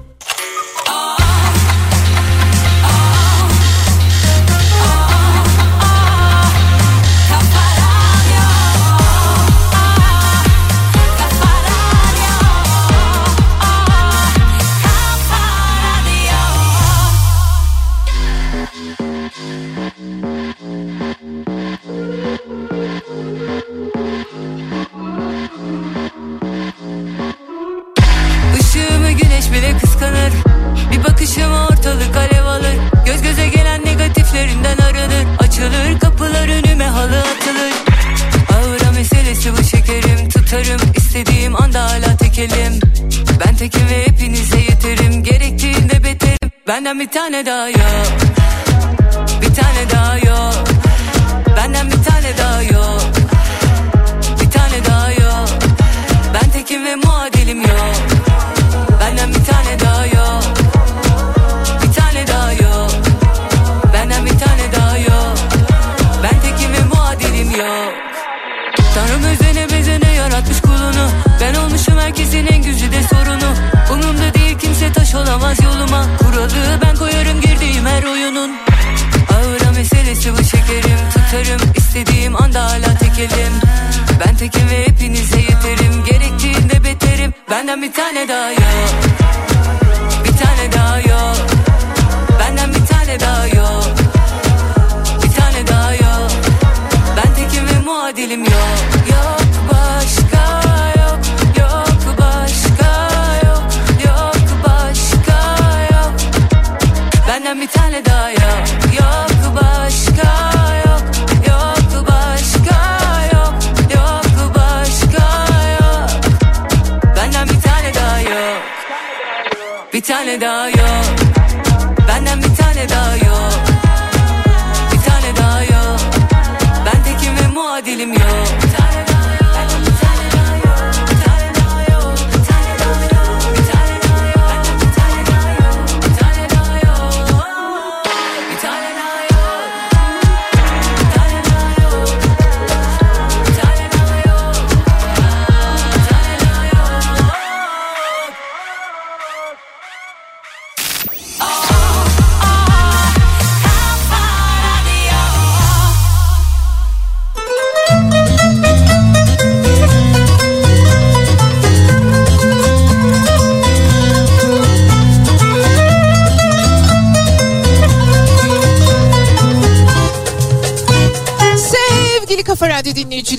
[47.36, 48.05] Benden bir tane daha yok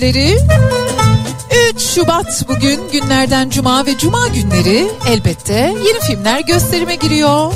[0.00, 0.38] dinleyicileri
[1.74, 7.52] 3 Şubat bugün günlerden cuma ve cuma günleri elbette yeni filmler gösterime giriyor.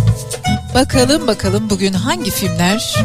[0.74, 3.04] Bakalım bakalım bugün hangi filmler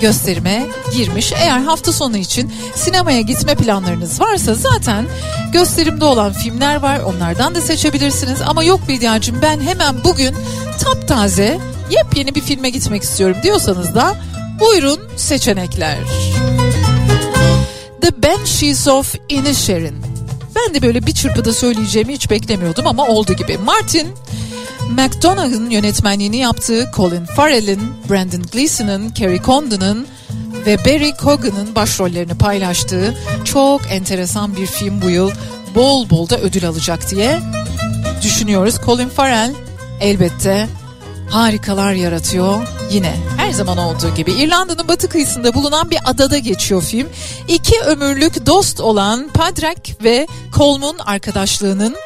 [0.00, 1.32] gösterime girmiş.
[1.32, 5.06] Eğer hafta sonu için sinemaya gitme planlarınız varsa zaten
[5.52, 7.00] gösterimde olan filmler var.
[7.00, 8.38] Onlardan da seçebilirsiniz.
[8.46, 10.34] Ama yok Bediacığım ben hemen bugün
[10.84, 11.60] taptaze
[11.90, 14.14] yepyeni bir filme gitmek istiyorum diyorsanız da
[14.60, 15.98] buyurun seçenekler.
[18.02, 19.96] The Banshees of Inisherin.
[20.56, 23.58] Ben de böyle bir çırpıda söyleyeceğimi hiç beklemiyordum ama oldu gibi.
[23.58, 24.08] Martin
[24.90, 27.80] McDonagh'ın yönetmenliğini yaptığı Colin Farrell'in,
[28.10, 30.06] Brandon Gleeson'ın, Kerry Condon'ın
[30.66, 35.30] ve Barry Cogan'ın başrollerini paylaştığı çok enteresan bir film bu yıl
[35.74, 37.40] bol bol da ödül alacak diye
[38.22, 38.74] düşünüyoruz.
[38.86, 39.54] Colin Farrell
[40.00, 40.68] elbette
[41.32, 44.32] harikalar yaratıyor yine her zaman olduğu gibi.
[44.32, 47.08] İrlanda'nın batı kıyısında bulunan bir adada geçiyor film.
[47.48, 50.26] İki ömürlük dost olan Padraig ve
[50.56, 51.96] Colm'un arkadaşlığının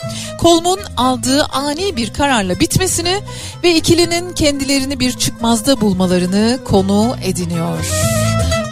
[0.42, 3.20] Colm'un aldığı ani bir kararla bitmesini
[3.62, 7.78] ve ikilinin kendilerini bir çıkmazda bulmalarını konu ediniyor.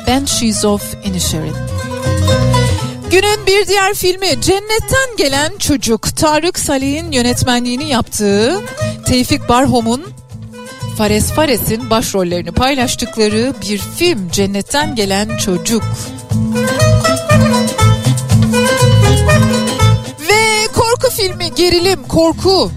[0.07, 1.55] Banshees of Inisherin.
[3.11, 6.17] Günün bir diğer filmi Cennetten Gelen Çocuk.
[6.17, 8.61] Tarık Salih'in yönetmenliğini yaptığı
[9.07, 10.05] Tevfik Barhom'un
[10.99, 15.83] Fares Fares'in başrollerini paylaştıkları bir film Cennetten Gelen Çocuk.
[20.29, 22.71] Ve korku filmi gerilim, korku,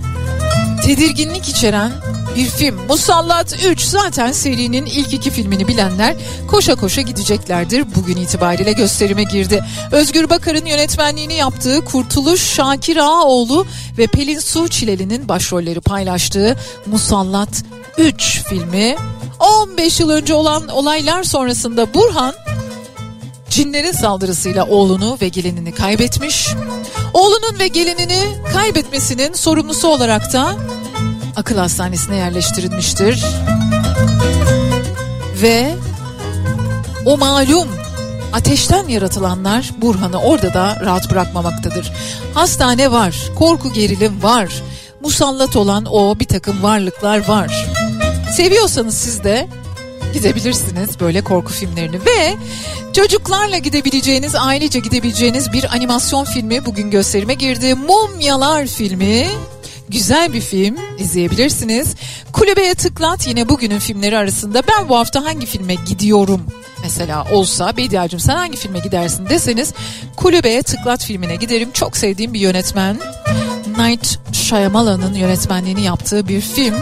[0.85, 1.91] tedirginlik içeren
[2.37, 2.85] bir film.
[2.87, 6.15] Musallat 3 zaten serinin ilk iki filmini bilenler
[6.47, 7.95] koşa koşa gideceklerdir.
[7.95, 9.63] Bugün itibariyle gösterime girdi.
[9.91, 13.65] Özgür Bakar'ın yönetmenliğini yaptığı Kurtuluş Şakir Ağaoğlu
[13.97, 17.63] ve Pelin Su Çileli'nin başrolleri paylaştığı Musallat
[17.97, 18.95] 3 filmi
[19.63, 22.33] 15 yıl önce olan olaylar sonrasında Burhan
[23.49, 26.47] cinlerin saldırısıyla oğlunu ve gelinini kaybetmiş.
[27.13, 30.55] Oğlunun ve gelinini kaybetmesinin sorumlusu olarak da
[31.37, 33.25] akıl hastanesine yerleştirilmiştir.
[35.41, 35.75] Ve
[37.05, 37.67] o malum
[38.33, 41.91] ateşten yaratılanlar Burhan'ı orada da rahat bırakmamaktadır.
[42.33, 44.63] Hastane var, korku gerilim var,
[45.01, 47.67] musallat olan o bir takım varlıklar var.
[48.35, 49.47] Seviyorsanız siz de
[50.13, 52.35] gidebilirsiniz böyle korku filmlerini ve
[52.93, 57.75] çocuklarla gidebileceğiniz, ailece gidebileceğiniz bir animasyon filmi bugün gösterime girdi.
[57.75, 59.27] Mumyalar filmi.
[59.89, 61.95] Güzel bir film izleyebilirsiniz.
[62.33, 66.41] Kulübeye tıklat yine bugünün filmleri arasında ben bu hafta hangi filme gidiyorum
[66.83, 69.73] mesela olsa Bediacığım sen hangi filme gidersin deseniz
[70.15, 71.71] Kulübeye tıklat filmine giderim.
[71.71, 72.97] Çok sevdiğim bir yönetmen.
[73.77, 76.75] Night Shyamalan'ın yönetmenliğini yaptığı bir film.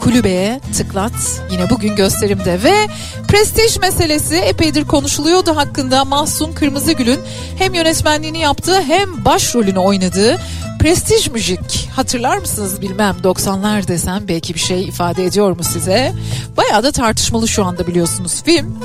[0.00, 1.12] Kulübeye tıklat
[1.50, 2.86] yine bugün gösterimde ve
[3.28, 7.20] prestij meselesi epeydir konuşuluyordu hakkında Mahsun Kırmızıgül'ün
[7.58, 10.40] hem yönetmenliğini yaptığı hem başrolünü oynadığı
[10.84, 16.12] Prestij Müzik hatırlar mısınız bilmem 90'lar desem belki bir şey ifade ediyor mu size?
[16.56, 18.78] Bayağı da tartışmalı şu anda biliyorsunuz film.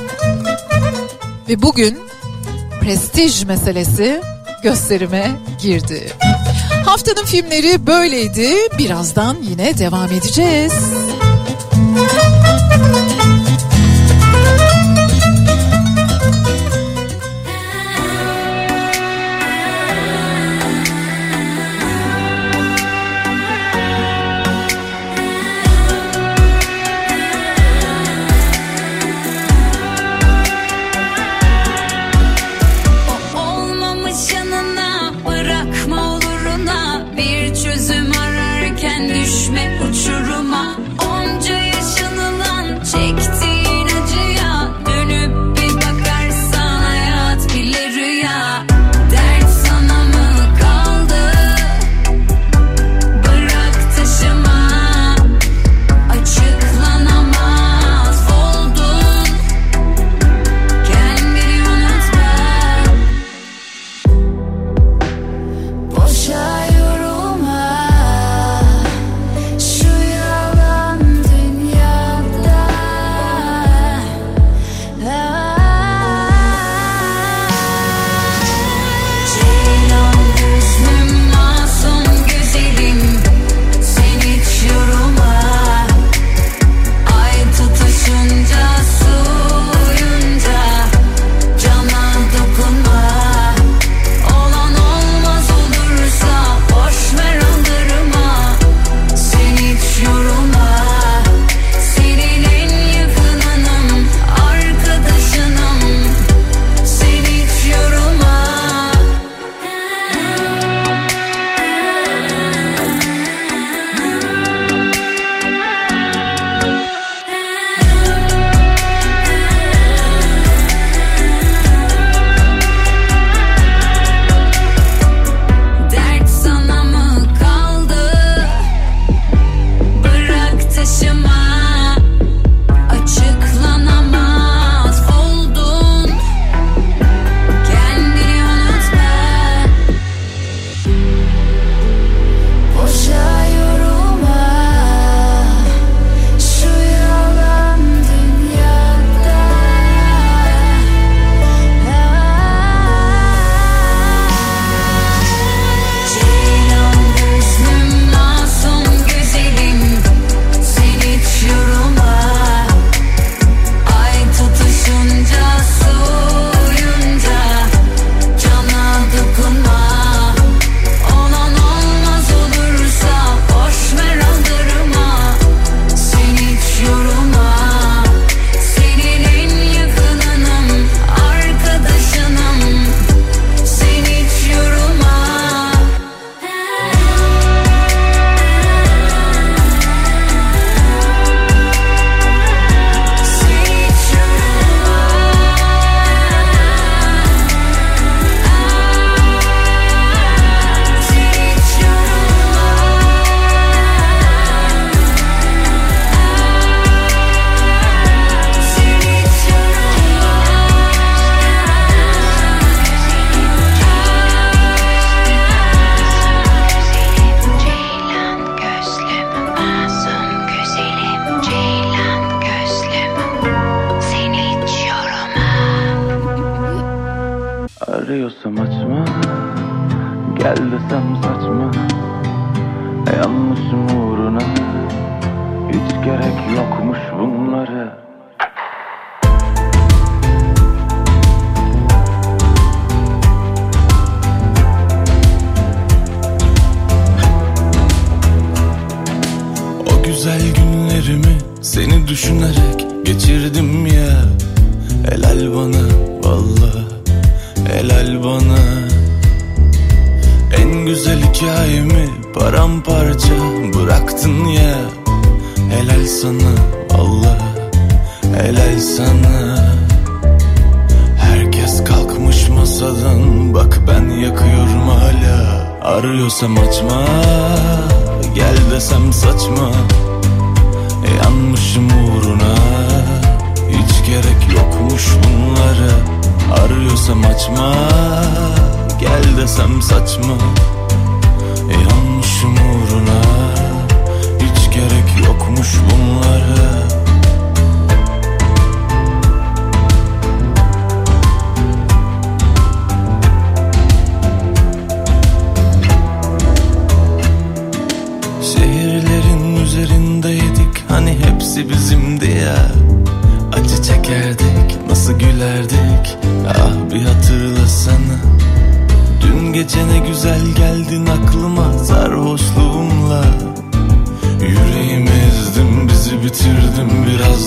[1.50, 2.00] Ve bugün
[2.82, 4.22] prestij meselesi
[4.64, 5.32] gösterime
[5.62, 6.14] girdi.
[6.86, 8.56] Haftanın filmleri böyleydi.
[8.78, 10.74] Birazdan yine devam edeceğiz.
[10.74, 12.29] Olmamış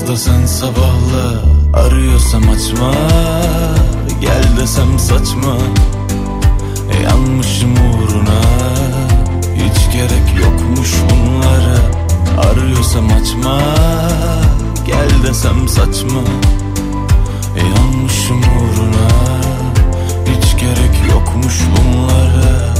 [0.02, 1.42] biraz da sen sabahla
[1.72, 2.92] Arıyorsam açma.
[4.20, 5.56] Gel desem saçma.
[7.04, 8.40] Yanmışım uğruna.
[9.54, 11.78] Hiç gerek yokmuş bunlara.
[12.48, 13.58] Arıyorsam açma.
[14.86, 16.22] Gel desem saçma.
[17.56, 19.08] Yanmışım uğruna.
[20.26, 22.74] Hiç gerek yokmuş bunlara.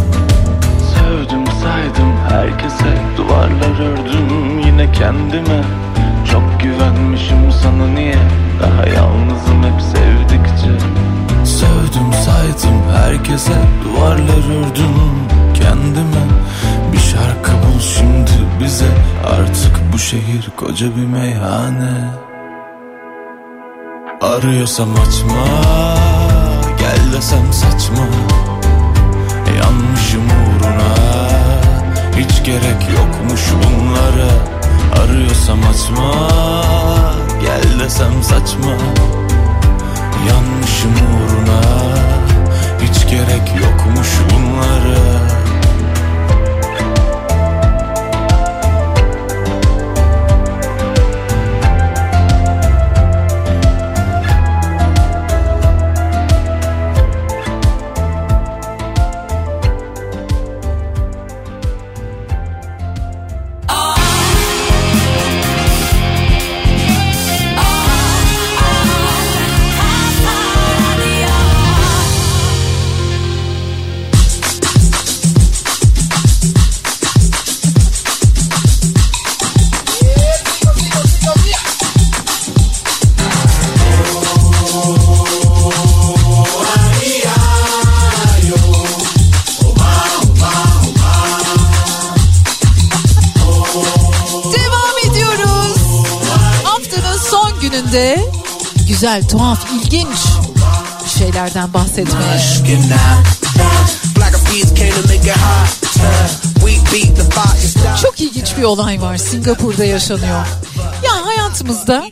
[0.94, 3.02] Sevdim saydım herkese.
[3.16, 5.62] Duvarlar ördüm yine kendime.
[6.32, 6.71] Çok güvenmişim
[7.62, 8.18] sana niye?
[8.62, 10.86] Daha yalnızım hep sevdikçe.
[11.44, 13.52] Sevdim saydım herkese
[13.84, 14.96] Duvarlar ördüm
[15.54, 16.24] kendime.
[16.92, 18.88] Bir şarkı bul şimdi bize
[19.26, 22.10] Artık bu şehir koca bir meyhane.
[24.20, 25.44] Arıyorsam açma
[26.78, 28.06] Gel desem saçma.
[29.58, 30.94] Yanmışım uğruna
[32.16, 34.61] Hiç gerek yokmuş bunlara
[35.05, 36.12] Arıyorsam açma
[37.40, 38.76] Gel desem saçma.
[40.28, 41.61] Yanmışım uğruna
[42.82, 45.41] Hiç gerek yokmuş bunlara
[99.03, 100.18] güzel, tuhaf, ilginç
[101.18, 102.38] şeylerden bahsetmeye.
[108.03, 110.46] Çok ilginç bir olay var Singapur'da yaşanıyor.
[111.05, 112.05] Ya hayatımızda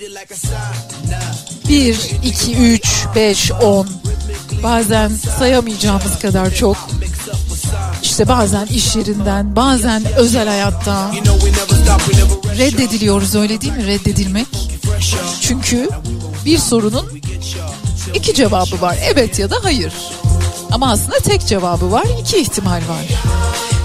[1.68, 3.88] 1, 2, 3, 5, 10
[4.62, 6.76] bazen sayamayacağımız kadar çok
[8.02, 11.10] işte bazen iş yerinden bazen özel hayatta
[12.58, 14.46] reddediliyoruz öyle değil mi reddedilmek
[15.40, 15.88] çünkü
[16.50, 17.08] bir sorunun
[18.14, 19.92] iki cevabı var evet ya da hayır
[20.72, 23.06] ama aslında tek cevabı var iki ihtimal var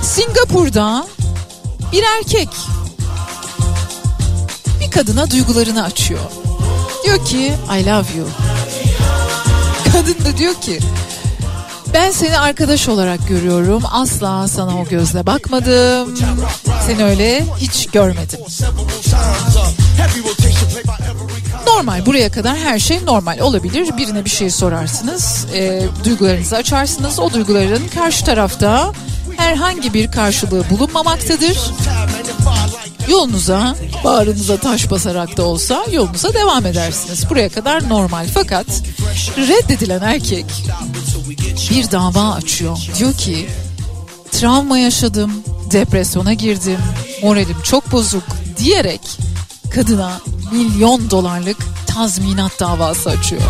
[0.03, 1.07] Singapur'da
[1.91, 2.49] bir erkek
[4.80, 6.20] bir kadına duygularını açıyor
[7.03, 8.28] diyor ki I love you
[9.91, 10.80] kadın da diyor ki
[11.93, 13.84] ben seni arkadaş olarak görüyorum.
[13.91, 16.20] Asla sana o gözle bakmadım.
[16.88, 18.39] Seni öyle hiç görmedim.
[21.86, 23.98] Normal buraya kadar her şey normal olabilir.
[23.98, 27.20] Birine bir şey sorarsınız, e, duygularınızı açarsınız.
[27.20, 28.94] O duyguların karşı tarafta
[29.38, 31.58] herhangi bir karşılığı bulunmamaktadır.
[33.10, 37.30] yolunuza bağrınıza taş basarak da olsa yolunuza devam edersiniz.
[37.30, 38.66] Buraya kadar normal fakat
[39.38, 40.46] reddedilen erkek
[41.72, 42.78] bir dava açıyor.
[43.00, 43.48] Diyor ki
[44.32, 45.32] travma yaşadım,
[45.72, 46.80] depresyona girdim,
[47.24, 48.24] moralim çok bozuk
[48.58, 49.02] diyerek
[49.76, 50.12] kadına
[50.52, 53.41] milyon dolarlık tazminat davası açıyor.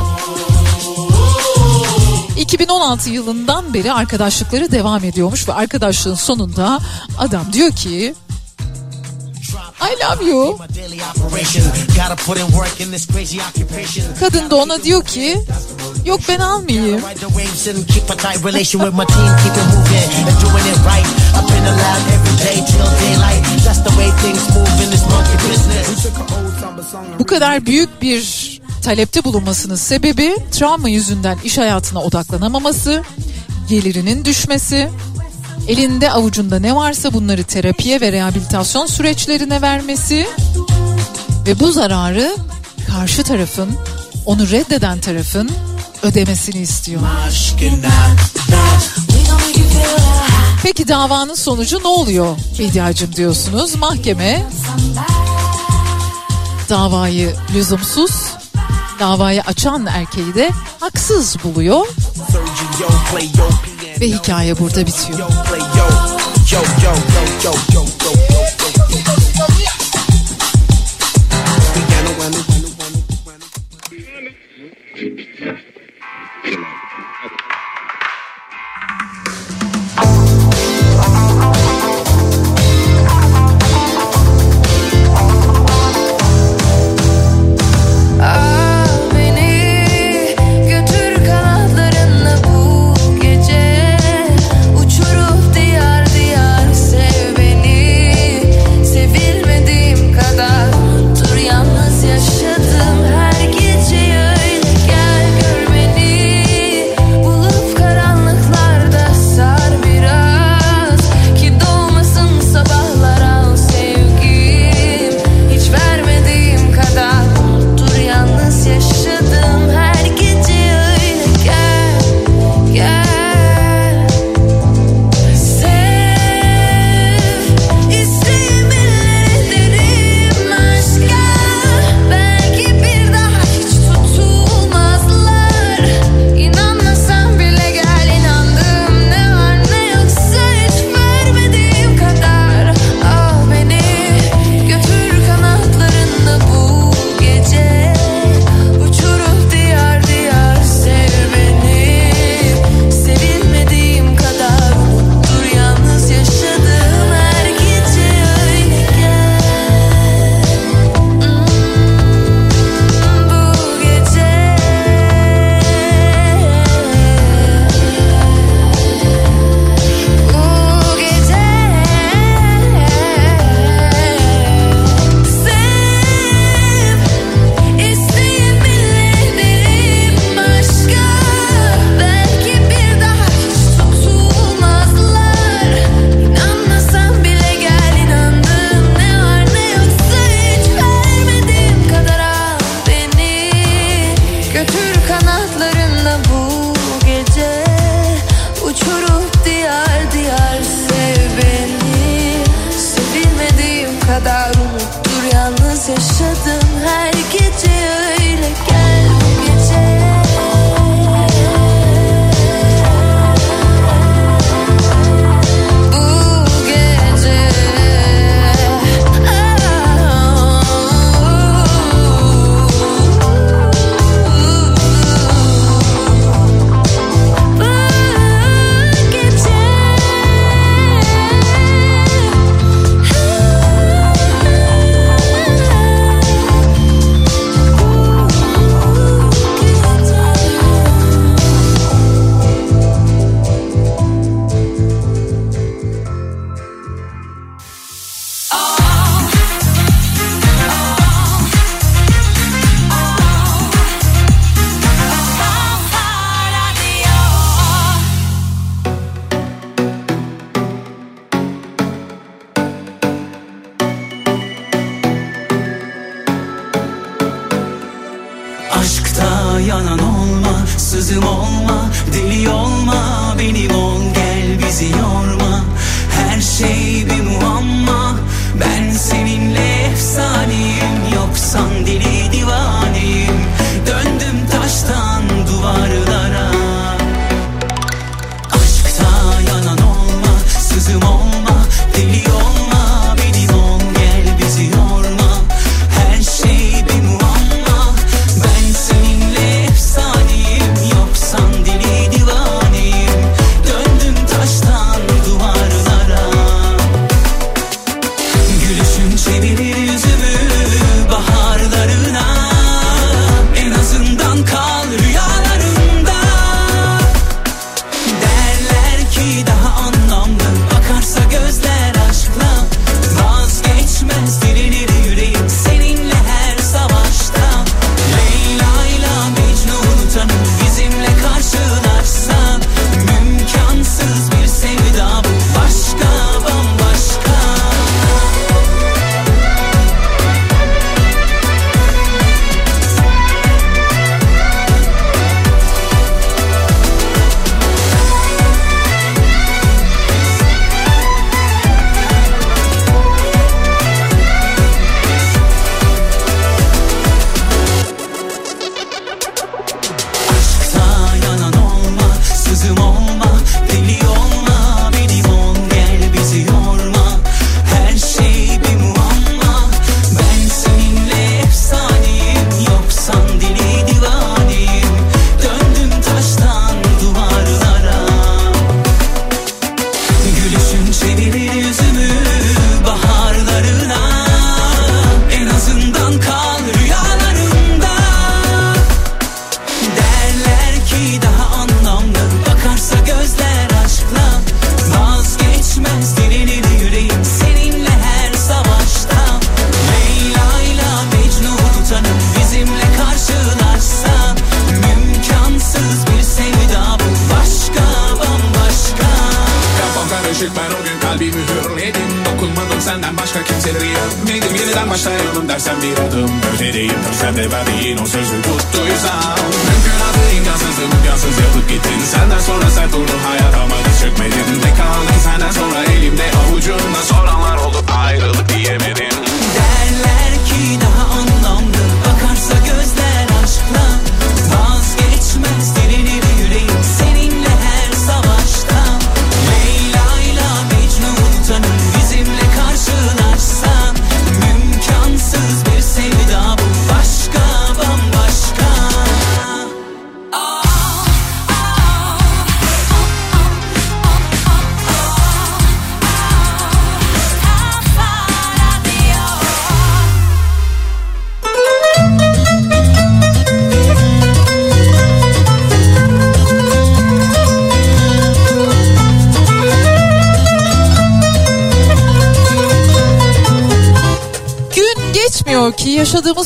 [2.38, 6.80] 2016 yılından beri arkadaşlıkları devam ediyormuş ve arkadaşlığın sonunda
[7.18, 8.16] adam diyor ki
[9.82, 10.58] I love you.
[14.20, 15.38] Kadın da ona diyor ki
[16.06, 17.02] yok ben almayayım.
[27.20, 33.04] Bu kadar büyük bir talepte bulunmasının sebebi travma yüzünden iş hayatına odaklanamaması,
[33.70, 34.90] gelirinin düşmesi,
[35.68, 40.28] elinde avucunda ne varsa bunları terapiye ve rehabilitasyon süreçlerine vermesi
[41.48, 42.36] ve bu zararı
[42.88, 43.70] karşı tarafın,
[44.26, 45.52] onu reddeden tarafın
[46.06, 47.02] ödemesini istiyor.
[50.64, 53.76] Peki davanın sonucu ne oluyor Bediacım diyorsunuz.
[53.76, 54.44] Mahkeme
[56.70, 58.12] davayı lüzumsuz,
[59.00, 61.88] davayı açan erkeği de haksız buluyor
[64.02, 65.20] ve hikaye burada bitiyor.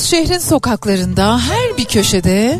[0.09, 2.59] Şehrin sokaklarında her bir köşede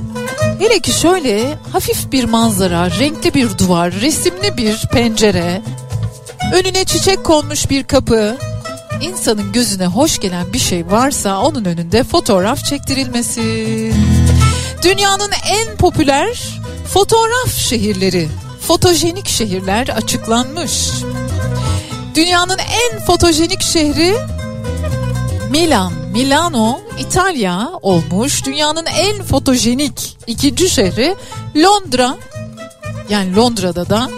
[0.60, 5.62] hele ki şöyle hafif bir manzara, renkli bir duvar, resimli bir pencere,
[6.54, 8.38] önüne çiçek konmuş bir kapı,
[9.02, 13.42] insanın gözüne hoş gelen bir şey varsa onun önünde fotoğraf çektirilmesi.
[14.84, 16.60] Dünyanın en popüler
[16.94, 18.28] fotoğraf şehirleri,
[18.68, 20.90] fotojenik şehirler açıklanmış.
[22.16, 24.16] Dünyanın en fotojenik şehri
[25.52, 28.46] Milan, Milano, İtalya olmuş.
[28.46, 31.16] Dünyanın en fotojenik ikinci şehri
[31.56, 32.18] Londra.
[33.10, 34.10] Yani Londra'da da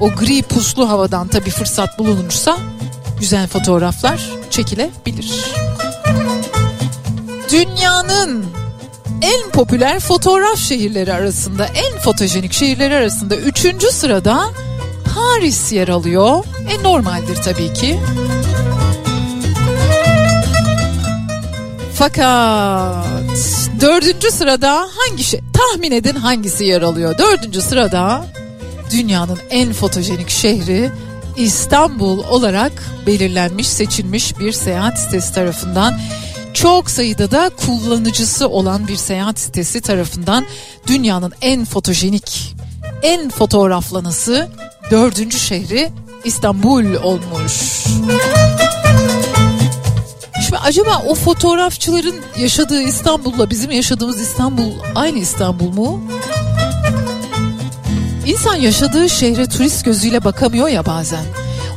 [0.00, 2.58] o gri puslu havadan tabii fırsat bulunursa
[3.20, 5.32] güzel fotoğraflar çekilebilir.
[7.52, 8.44] Dünyanın
[9.22, 14.50] en popüler fotoğraf şehirleri arasında, en fotojenik şehirleri arasında üçüncü sırada
[15.14, 16.44] Paris yer alıyor.
[16.70, 18.00] E normaldir tabii ki.
[22.00, 23.06] Fakat
[23.80, 25.40] dördüncü sırada hangi şey?
[25.52, 27.18] Tahmin edin hangisi yer alıyor?
[27.18, 28.26] Dördüncü sırada
[28.92, 30.90] dünyanın en fotojenik şehri
[31.36, 32.72] İstanbul olarak
[33.06, 36.00] belirlenmiş, seçilmiş bir seyahat sitesi tarafından.
[36.54, 40.46] Çok sayıda da kullanıcısı olan bir seyahat sitesi tarafından
[40.86, 42.56] dünyanın en fotojenik,
[43.02, 44.48] en fotoğraflanısı
[44.90, 45.90] dördüncü şehri
[46.24, 47.84] İstanbul olmuş.
[50.50, 56.02] Şimdi acaba o fotoğrafçıların yaşadığı İstanbul'la bizim yaşadığımız İstanbul aynı İstanbul mu?
[58.26, 61.24] İnsan yaşadığı şehre turist gözüyle bakamıyor ya bazen.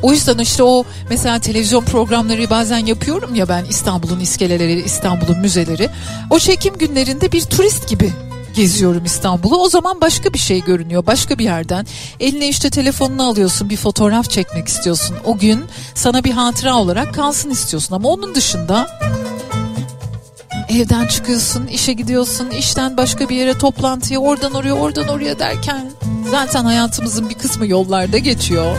[0.01, 5.89] O yüzden işte o mesela televizyon programları bazen yapıyorum ya ben İstanbul'un iskeleleri, İstanbul'un müzeleri.
[6.29, 8.11] O çekim günlerinde bir turist gibi
[8.55, 9.57] geziyorum İstanbul'u.
[9.57, 11.05] O zaman başka bir şey görünüyor.
[11.05, 11.85] Başka bir yerden.
[12.19, 13.69] Eline işte telefonunu alıyorsun.
[13.69, 15.15] Bir fotoğraf çekmek istiyorsun.
[15.25, 15.65] O gün
[15.95, 17.95] sana bir hatıra olarak kalsın istiyorsun.
[17.95, 18.99] Ama onun dışında
[20.69, 25.91] evden çıkıyorsun, işe gidiyorsun, işten başka bir yere toplantıya, oradan oraya, oradan oraya derken
[26.31, 28.77] zaten hayatımızın bir kısmı yollarda geçiyor.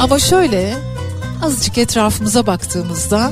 [0.00, 0.74] Ama şöyle
[1.44, 3.30] azıcık etrafımıza baktığımızda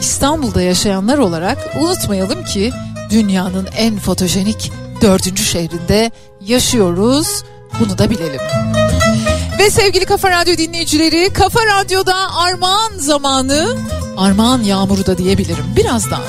[0.00, 2.72] İstanbul'da yaşayanlar olarak unutmayalım ki
[3.14, 6.10] dünyanın en fotojenik dördüncü şehrinde
[6.40, 7.42] yaşıyoruz.
[7.80, 8.40] Bunu da bilelim.
[9.58, 13.76] Ve sevgili Kafa Radyo dinleyicileri Kafa Radyo'da armağan zamanı
[14.16, 16.22] armağan yağmuru da diyebilirim birazdan.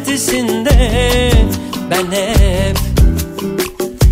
[0.00, 1.30] Ertesinde
[1.90, 2.78] ben hep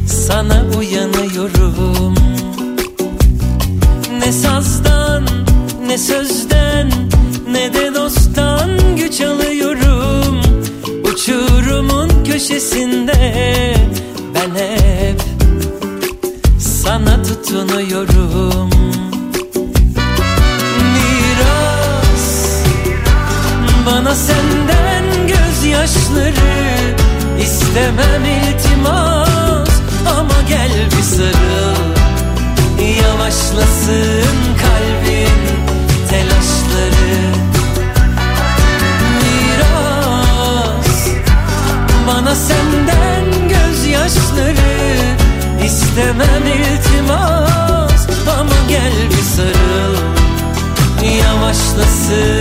[0.06, 2.14] sana uyanıyorum.
[4.18, 5.24] Ne sazdan
[5.86, 6.90] ne sözden
[7.50, 10.40] ne de dosttan güç alıyorum.
[11.04, 13.74] Uçurumun köşesinde
[14.34, 15.22] ben hep
[16.58, 18.47] sana tutunuyorum
[27.78, 29.68] istemem iltimas
[30.18, 31.76] ama gel bir sarıl.
[33.02, 35.38] Yavaşlasın kalbin
[36.10, 37.18] telaşları.
[39.22, 41.08] Miras
[42.06, 45.16] bana senden gözyaşları.
[45.64, 48.06] İstemem iltimas
[48.40, 49.96] ama gel bir sarıl.
[51.18, 52.37] Yavaşlasın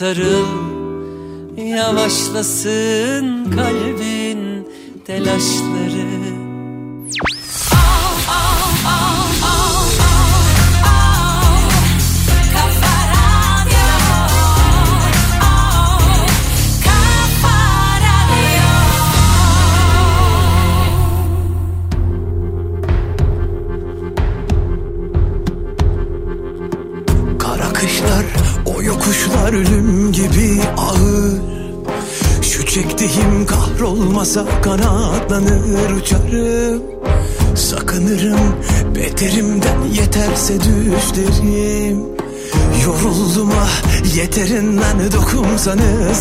[0.00, 0.29] gel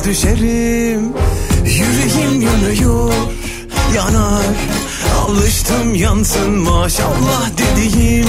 [0.06, 1.14] Düşerim
[1.66, 3.14] Yüreğim yanıyor
[3.96, 4.46] Yanar.
[5.28, 8.28] Alıştım yansın maşallah dediğim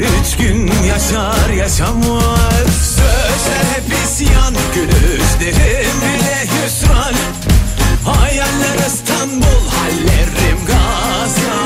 [0.00, 2.96] Üç gün yaşar yaşamaz.
[2.96, 7.14] Sözler hep isyan Gülüşlerim bile hüsran.
[8.04, 11.63] Hayaller İstanbul Hallerim gazlar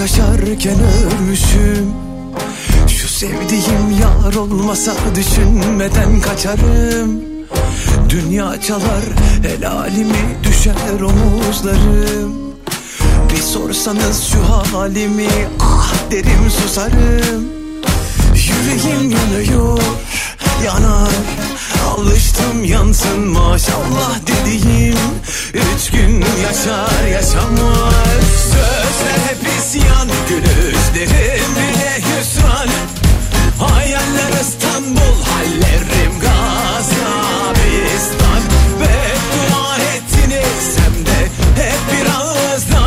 [0.00, 1.92] yaşarken ölmüşüm.
[2.88, 7.20] Şu sevdiğim yar olmasa düşünmeden kaçarım.
[8.08, 9.04] Dünya çalar
[9.44, 12.32] el alimi düşer omuzlarım.
[13.32, 14.38] Bir sorsanız şu
[14.76, 15.28] halimi
[15.60, 17.48] ah derim susarım.
[18.34, 19.82] Yüreğim yanıyor
[20.64, 21.10] yanar.
[21.96, 24.98] Alıştım yansın maşallah dediğim.
[25.54, 28.24] Üç gün yaşar yaşamaz.
[28.52, 32.68] Sözler hep isyan Gündüzlerim bile hüsran.
[33.58, 37.22] Hayaller İstanbul Hallerim Gazabistan.
[38.80, 41.18] Beddua ettiniz hem de
[41.62, 42.79] hep bir ağızdan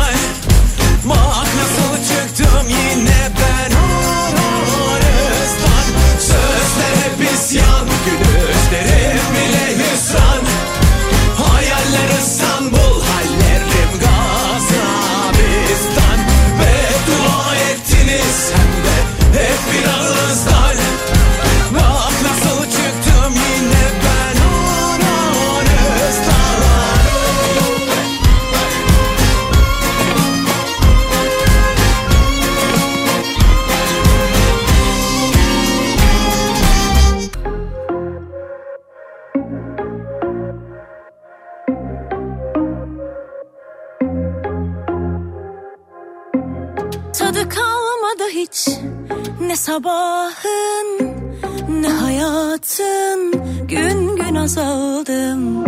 [54.44, 55.64] olmaz oldum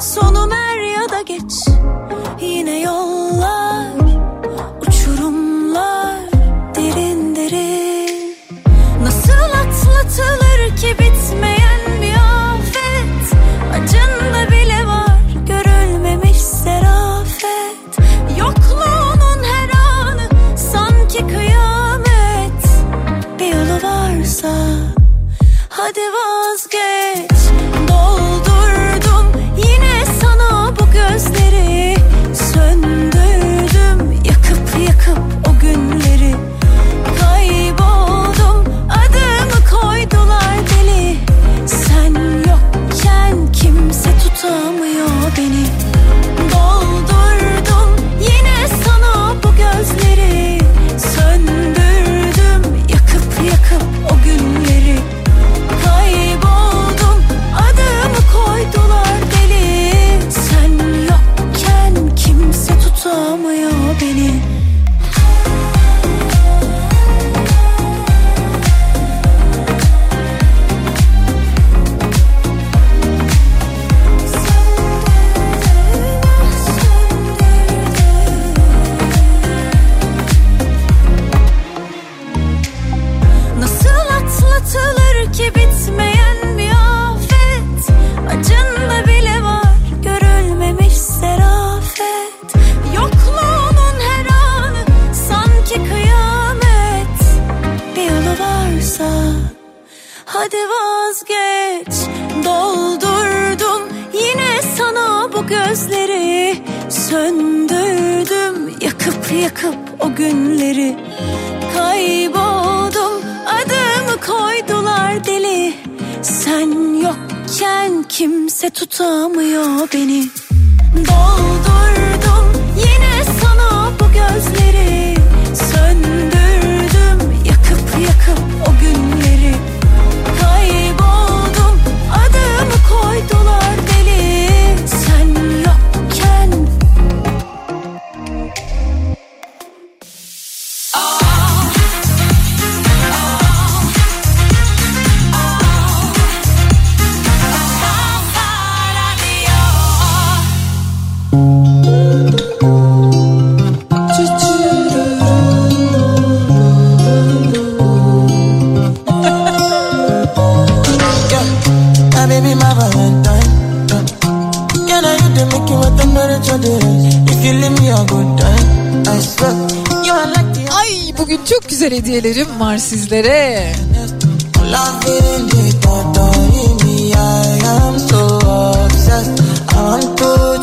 [0.00, 1.71] Sonum er ya da geç.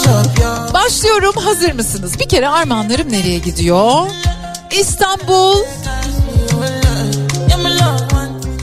[0.03, 2.19] Chop your Başlıyorum hazır mısınız?
[2.19, 4.07] Bir kere armağanlarım nereye gidiyor?
[4.71, 5.55] İstanbul.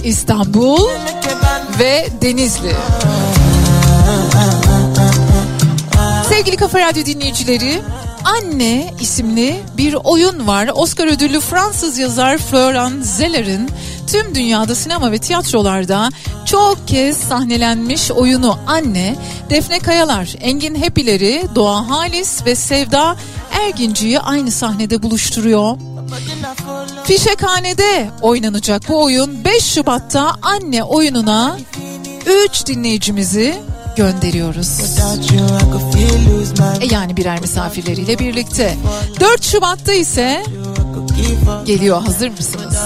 [0.04, 0.88] İstanbul
[1.78, 2.72] ve Denizli.
[6.28, 7.82] Sevgili Kafa Radyo dinleyicileri,
[8.26, 10.70] Anne isimli bir oyun var.
[10.74, 13.70] Oscar ödüllü Fransız yazar Florent Zeller'in
[14.06, 16.08] tüm dünyada sinema ve tiyatrolarda
[16.46, 19.16] çok kez sahnelenmiş oyunu Anne,
[19.50, 23.16] Defne Kayalar, Engin Hepileri, Doğa Halis ve Sevda
[23.52, 25.76] Erginci'yi aynı sahnede buluştururuyor.
[27.04, 31.58] Fişekhane'de oynanacak bu oyun 5 Şubat'ta anne oyununa
[32.50, 33.54] 3 dinleyicimizi
[33.96, 34.80] gönderiyoruz.
[36.80, 38.76] E yani birer misafirleriyle birlikte.
[39.20, 40.42] 4 Şubat'ta ise
[41.66, 42.76] geliyor hazır mısınız?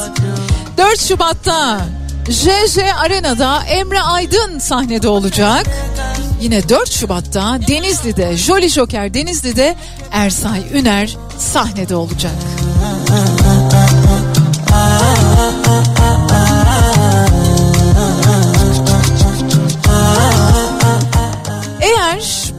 [0.78, 1.81] 4 Şubat'ta
[2.28, 5.66] JJ Arena'da Emre Aydın sahnede olacak.
[6.41, 9.77] Yine 4 Şubat'ta Denizli'de Jolly Joker Denizli'de
[10.12, 12.32] Ersay Üner sahnede olacak.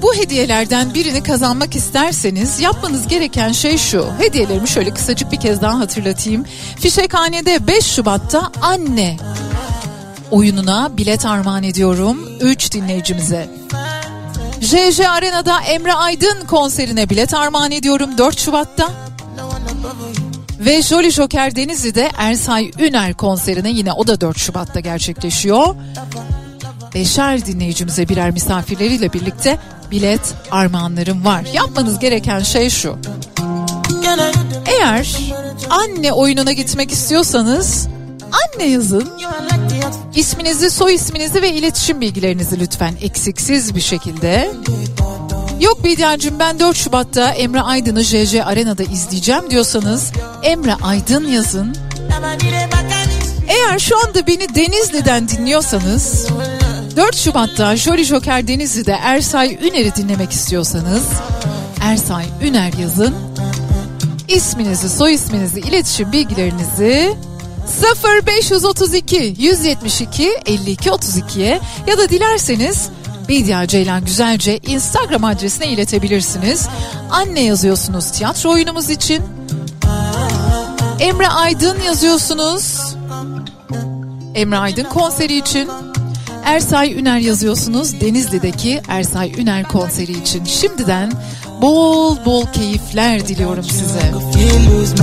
[0.02, 4.08] Bu hediyelerden birini kazanmak isterseniz yapmanız gereken şey şu.
[4.20, 6.46] Hediyelerimi şöyle kısacık bir kez daha hatırlatayım.
[6.80, 9.18] Fişekhane'de 5 Şubat'ta anne
[10.32, 13.50] oyununa bilet armağan ediyorum 3 dinleyicimize.
[14.62, 18.92] JJ Arena'da Emre Aydın konserine bilet armağan ediyorum 4 Şubat'ta.
[20.60, 25.76] Ve Jolly Joker Denizli'de Ersay Üner konserine yine o da 4 Şubat'ta gerçekleşiyor.
[26.94, 29.58] Beşer dinleyicimize birer misafirleriyle birlikte
[29.92, 31.46] bilet armağanlarım var.
[31.54, 32.98] Yapmanız gereken şey şu.
[34.66, 35.18] Eğer
[35.70, 37.88] anne oyununa gitmek istiyorsanız
[38.32, 39.10] anne yazın.
[40.16, 44.52] İsminizi, soy isminizi ve iletişim bilgilerinizi lütfen eksiksiz bir şekilde.
[45.60, 50.12] Yok Bediacığım ben 4 Şubat'ta Emre Aydın'ı JJ Arena'da izleyeceğim diyorsanız
[50.44, 51.76] Emre Aydın yazın.
[53.48, 56.28] Eğer şu anda beni Denizli'den dinliyorsanız
[56.96, 61.04] 4 Şubat'ta Jolly Joker Denizli'de Ersay Üner'i dinlemek istiyorsanız
[61.82, 63.16] Ersay Üner yazın.
[64.28, 67.16] İsminizi, soy isminizi, iletişim bilgilerinizi
[68.26, 72.90] 0532 172 52 32'ye ya da dilerseniz
[73.30, 76.68] Bedia Ceylan Güzelce Instagram adresine iletebilirsiniz.
[77.12, 79.24] Anne yazıyorsunuz tiyatro oyunumuz için.
[81.00, 82.96] Emre Aydın yazıyorsunuz.
[84.36, 85.70] Emre Aydın konseri için.
[86.46, 90.46] Ersay Üner yazıyorsunuz Denizli'deki Ersay Üner konseri için.
[90.46, 91.12] Şimdiden
[91.62, 94.02] bol bol keyifler diliyorum size.
[94.34, 95.02] feel lose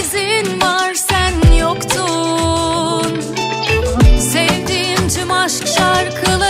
[0.00, 3.20] İzin var sen yoktun.
[4.20, 6.49] Sevdiğim tüm aşk şarkıları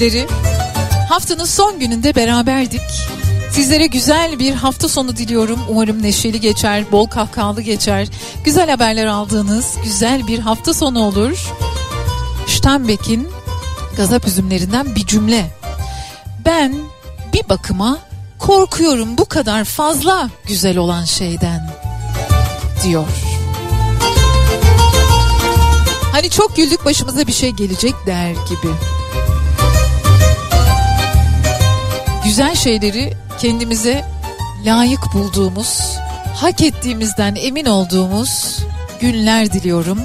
[0.00, 0.26] dinleyicileri,
[1.08, 2.80] haftanın son gününde beraberdik.
[3.52, 5.60] Sizlere güzel bir hafta sonu diliyorum.
[5.68, 8.08] Umarım neşeli geçer, bol kahkahalı geçer.
[8.44, 11.52] Güzel haberler aldığınız güzel bir hafta sonu olur.
[12.46, 13.28] Steinbeck'in
[13.96, 15.50] gazap üzümlerinden bir cümle.
[16.44, 16.74] Ben
[17.32, 17.98] bir bakıma
[18.38, 21.70] korkuyorum bu kadar fazla güzel olan şeyden
[22.84, 23.06] diyor.
[26.12, 28.99] Hani çok güldük başımıza bir şey gelecek der gibi.
[32.30, 34.04] Güzel şeyleri kendimize
[34.64, 35.96] layık bulduğumuz,
[36.36, 38.58] hak ettiğimizden emin olduğumuz
[39.00, 39.98] günler diliyorum.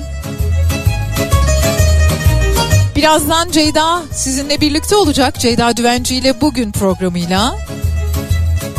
[2.96, 5.40] Birazdan Ceyda sizinle birlikte olacak.
[5.40, 7.56] Ceyda Düvenci ile bugün programıyla.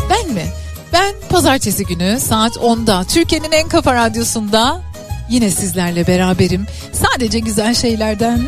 [0.09, 0.45] Ben mi?
[0.93, 4.81] Ben pazartesi günü saat 10'da Türkiye'nin en kafa radyosunda
[5.29, 6.67] yine sizlerle beraberim.
[6.93, 8.41] Sadece güzel şeylerden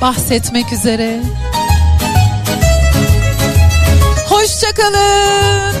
[0.00, 1.20] bahsetmek üzere.
[4.52, 5.74] Hoşçakalın.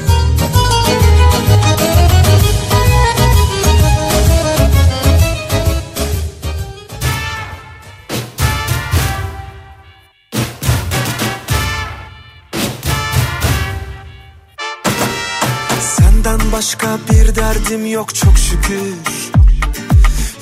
[15.80, 18.94] Senden başka bir derdim yok çok şükür.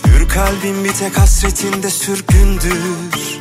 [0.07, 3.39] Hür kalbim bir tek hasretinde sürgündür.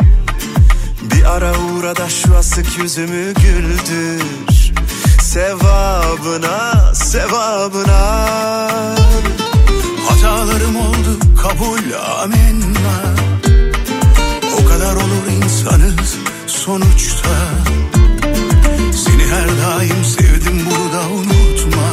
[1.01, 4.48] Bir ara uğra da şu asık yüzümü güldür.
[5.29, 8.25] Sevabına, sevabına.
[10.09, 13.15] Hatalarım oldu kabul amenna.
[14.59, 17.29] O kadar olur insanız sonuçta.
[18.93, 21.89] Seni her daim sevdim bunu da unutma.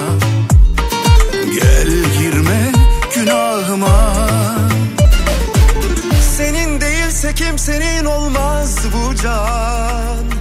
[1.32, 1.88] Gel
[2.18, 2.72] girme
[3.14, 4.14] günahıma.
[6.36, 10.35] Senin değilse kimsenin olmaz bu can